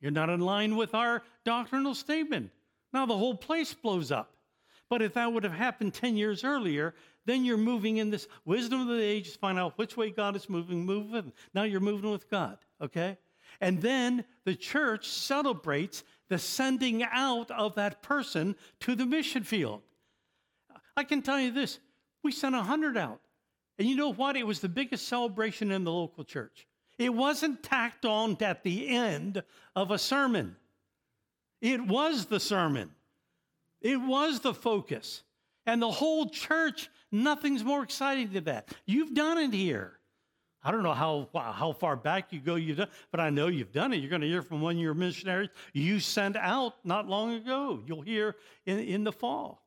[0.00, 2.50] You're not in line with our doctrinal statement.
[2.92, 4.34] Now the whole place blows up.
[4.90, 8.80] But if that would have happened 10 years earlier, then you're moving in this wisdom
[8.80, 11.30] of the ages, find out which way God is moving, move with.
[11.54, 13.18] Now you're moving with God, okay?
[13.60, 19.82] And then the church celebrates the sending out of that person to the mission field.
[20.96, 21.78] I can tell you this
[22.22, 23.20] we sent 100 out.
[23.78, 24.36] And you know what?
[24.36, 26.66] It was the biggest celebration in the local church.
[26.98, 29.42] It wasn't tacked on at the end
[29.76, 30.56] of a sermon,
[31.60, 32.90] it was the sermon,
[33.80, 35.22] it was the focus.
[35.66, 38.72] And the whole church, nothing's more exciting than that.
[38.86, 39.97] You've done it here.
[40.62, 43.72] I don't know how, how far back you go, you've done, but I know you've
[43.72, 43.98] done it.
[43.98, 47.80] You're going to hear from one of your missionaries you sent out not long ago.
[47.86, 48.34] You'll hear
[48.66, 49.64] in, in the fall.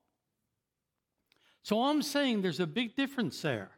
[1.63, 3.71] So I'm saying there's a big difference there.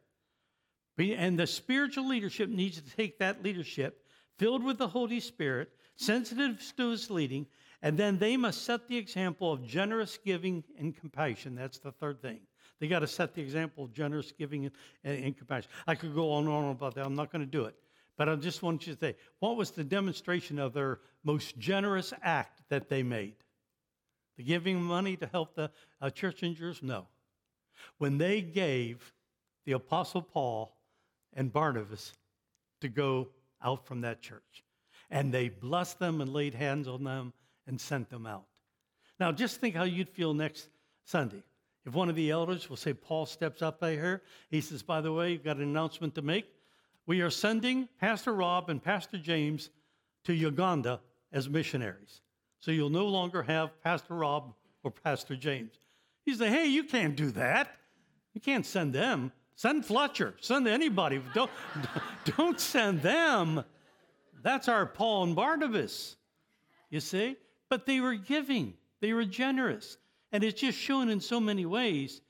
[0.97, 4.05] And the spiritual leadership needs to take that leadership,
[4.37, 7.45] filled with the Holy Spirit, sensitive to his leading,
[7.81, 11.55] and then they must set the example of generous giving and compassion.
[11.55, 12.41] That's the third thing.
[12.83, 15.71] They got to set the example of generous giving and, and, compassion.
[15.87, 17.05] I could go on and on about that.
[17.05, 17.75] I'm not going to do it.
[18.17, 22.11] But I just want you to say, what was the demonstration of their most generous
[22.21, 23.35] act that they made?
[24.35, 25.71] The giving money to help the
[26.01, 26.89] uh, church Jerusalem?
[26.89, 27.07] No.
[27.99, 29.13] When they gave
[29.65, 30.75] the Apostle Paul
[31.31, 32.11] and Barnabas
[32.81, 33.29] to go
[33.63, 34.65] out from that church,
[35.09, 37.31] and they blessed them and laid hands on them
[37.65, 38.43] and sent them out.
[39.21, 40.67] Now, just think how you'd feel next
[41.05, 41.43] Sunday.
[41.85, 45.01] If one of the elders will say, Paul steps up by her, he says, By
[45.01, 46.45] the way, you've got an announcement to make.
[47.05, 49.69] We are sending Pastor Rob and Pastor James
[50.23, 51.01] to Uganda
[51.33, 52.21] as missionaries.
[52.59, 54.53] So you'll no longer have Pastor Rob
[54.83, 55.73] or Pastor James.
[56.23, 57.75] He said, Hey, you can't do that.
[58.33, 59.33] You can't send them.
[59.55, 60.35] Send Fletcher.
[60.39, 61.21] Send anybody.
[61.33, 61.51] Don't,
[62.37, 63.63] don't send them.
[64.41, 66.15] That's our Paul and Barnabas.
[66.89, 67.37] You see?
[67.69, 69.97] But they were giving, they were generous.
[70.33, 72.21] And it's just shown in so many ways,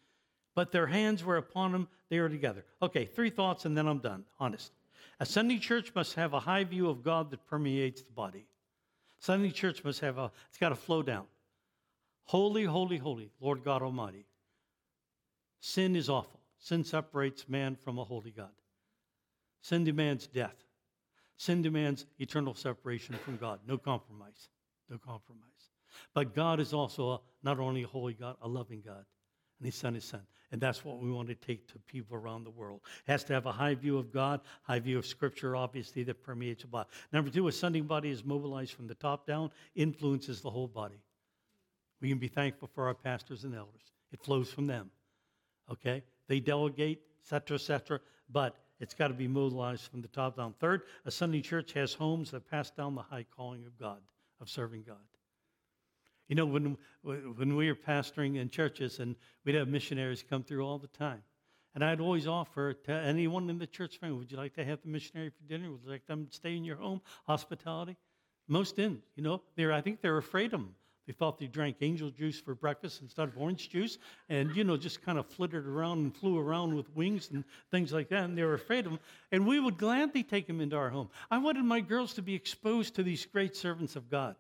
[0.56, 2.66] but their hands were upon them, they were together.
[2.82, 4.74] Okay, three thoughts and then I'm done, honest.
[5.20, 8.46] A Sunday church must have a high view of God that permeates the body.
[9.20, 11.24] Sunday church must have a, it's got to flow down.
[12.26, 14.26] Holy, holy, holy, Lord God Almighty.
[15.62, 16.42] Sin is awful.
[16.60, 18.52] Sin separates man from a holy God.
[19.62, 20.56] Sin demands death.
[21.38, 23.60] Sin demands eternal separation from God.
[23.66, 24.50] No compromise.
[24.90, 25.53] No compromise.
[26.14, 29.06] But God is also not only a holy God, a loving God.
[29.60, 30.22] and he sent his son.
[30.52, 32.82] And that's what we want to take to people around the world.
[33.08, 36.22] It has to have a high view of God, high view of Scripture, obviously, that
[36.22, 36.90] permeates the body.
[37.12, 41.02] Number two, a sending body is mobilized from the top down, influences the whole body.
[42.02, 43.94] We can be thankful for our pastors and elders.
[44.12, 44.92] It flows from them.
[45.72, 46.04] Okay?
[46.28, 50.54] They delegate, etc., etc., but it's got to be mobilized from the top down.
[50.60, 54.02] Third, a Sunday church has homes that pass down the high calling of God,
[54.42, 54.98] of serving God.
[56.28, 59.16] You know, when, when we were pastoring in churches and
[59.46, 61.22] we'd have missionaries come through all the time.
[61.76, 64.82] And I'd always offer to anyone in the church family, would you like to have
[64.82, 65.72] the missionary for dinner?
[65.72, 67.02] Would you like them to stay in your home?
[67.26, 67.98] Hospitality?
[68.48, 69.42] Most didn't, you know.
[69.56, 70.76] They're, I think they were afraid of them.
[71.08, 73.98] They thought they drank angel juice for breakfast instead of orange juice
[74.30, 77.92] and, you know, just kind of flittered around and flew around with wings and things
[77.92, 78.24] like that.
[78.24, 79.00] And they were afraid of them.
[79.32, 81.10] And we would gladly take them into our home.
[81.30, 84.36] I wanted my girls to be exposed to these great servants of God.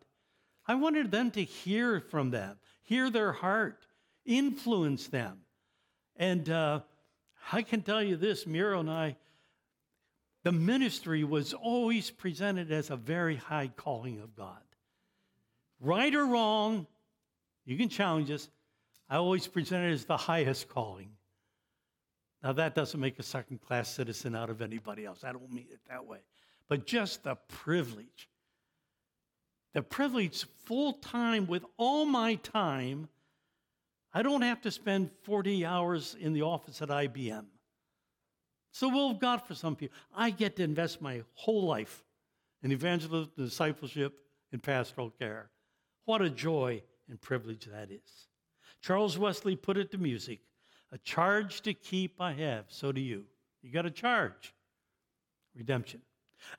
[0.65, 3.85] I wanted them to hear from them, hear their heart,
[4.25, 5.39] influence them.
[6.15, 6.81] And uh,
[7.51, 9.17] I can tell you this Miro and I,
[10.43, 14.61] the ministry was always presented as a very high calling of God.
[15.79, 16.87] Right or wrong,
[17.65, 18.49] you can challenge us.
[19.09, 21.09] I always present it as the highest calling.
[22.41, 25.23] Now, that doesn't make a second class citizen out of anybody else.
[25.23, 26.19] I don't mean it that way.
[26.67, 28.29] But just the privilege
[29.73, 33.09] the privilege full time with all my time.
[34.13, 37.45] I don't have to spend 40 hours in the office at IBM.
[38.71, 39.95] So, will of God for some people.
[40.15, 42.03] I get to invest my whole life
[42.63, 44.13] in evangelism, discipleship,
[44.51, 45.49] and pastoral care.
[46.05, 48.27] What a joy and privilege that is.
[48.81, 50.39] Charles Wesley put it to music
[50.91, 53.25] a charge to keep I have, so do you.
[53.63, 54.53] You got a charge
[55.55, 56.01] redemption.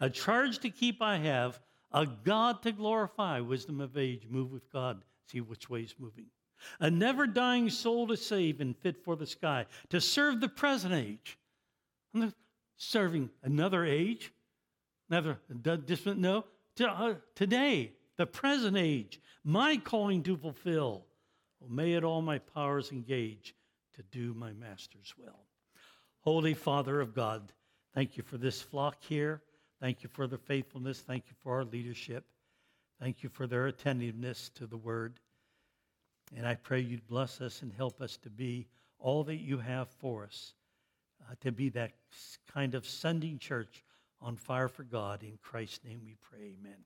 [0.00, 1.60] A charge to keep I have,
[1.94, 6.26] a God to glorify, wisdom of age, move with God, see which way is moving.
[6.80, 10.92] A never dying soul to save and fit for the sky, to serve the present
[10.92, 11.38] age.
[12.76, 14.32] serving another age,
[15.08, 15.38] another
[15.86, 16.44] distant, no,
[16.76, 21.06] to, uh, today, the present age, my calling to fulfill.
[21.60, 23.54] Well, may it all my powers engage
[23.94, 25.46] to do my master's will.
[26.20, 27.52] Holy Father of God,
[27.94, 29.42] thank you for this flock here.
[29.84, 31.02] Thank you for their faithfulness.
[31.02, 32.24] Thank you for our leadership.
[32.98, 35.20] Thank you for their attentiveness to the word.
[36.34, 38.66] And I pray you'd bless us and help us to be
[38.98, 40.54] all that you have for us,
[41.20, 41.92] uh, to be that
[42.50, 43.84] kind of sending church
[44.22, 45.22] on fire for God.
[45.22, 46.54] In Christ's name we pray.
[46.58, 46.78] Amen.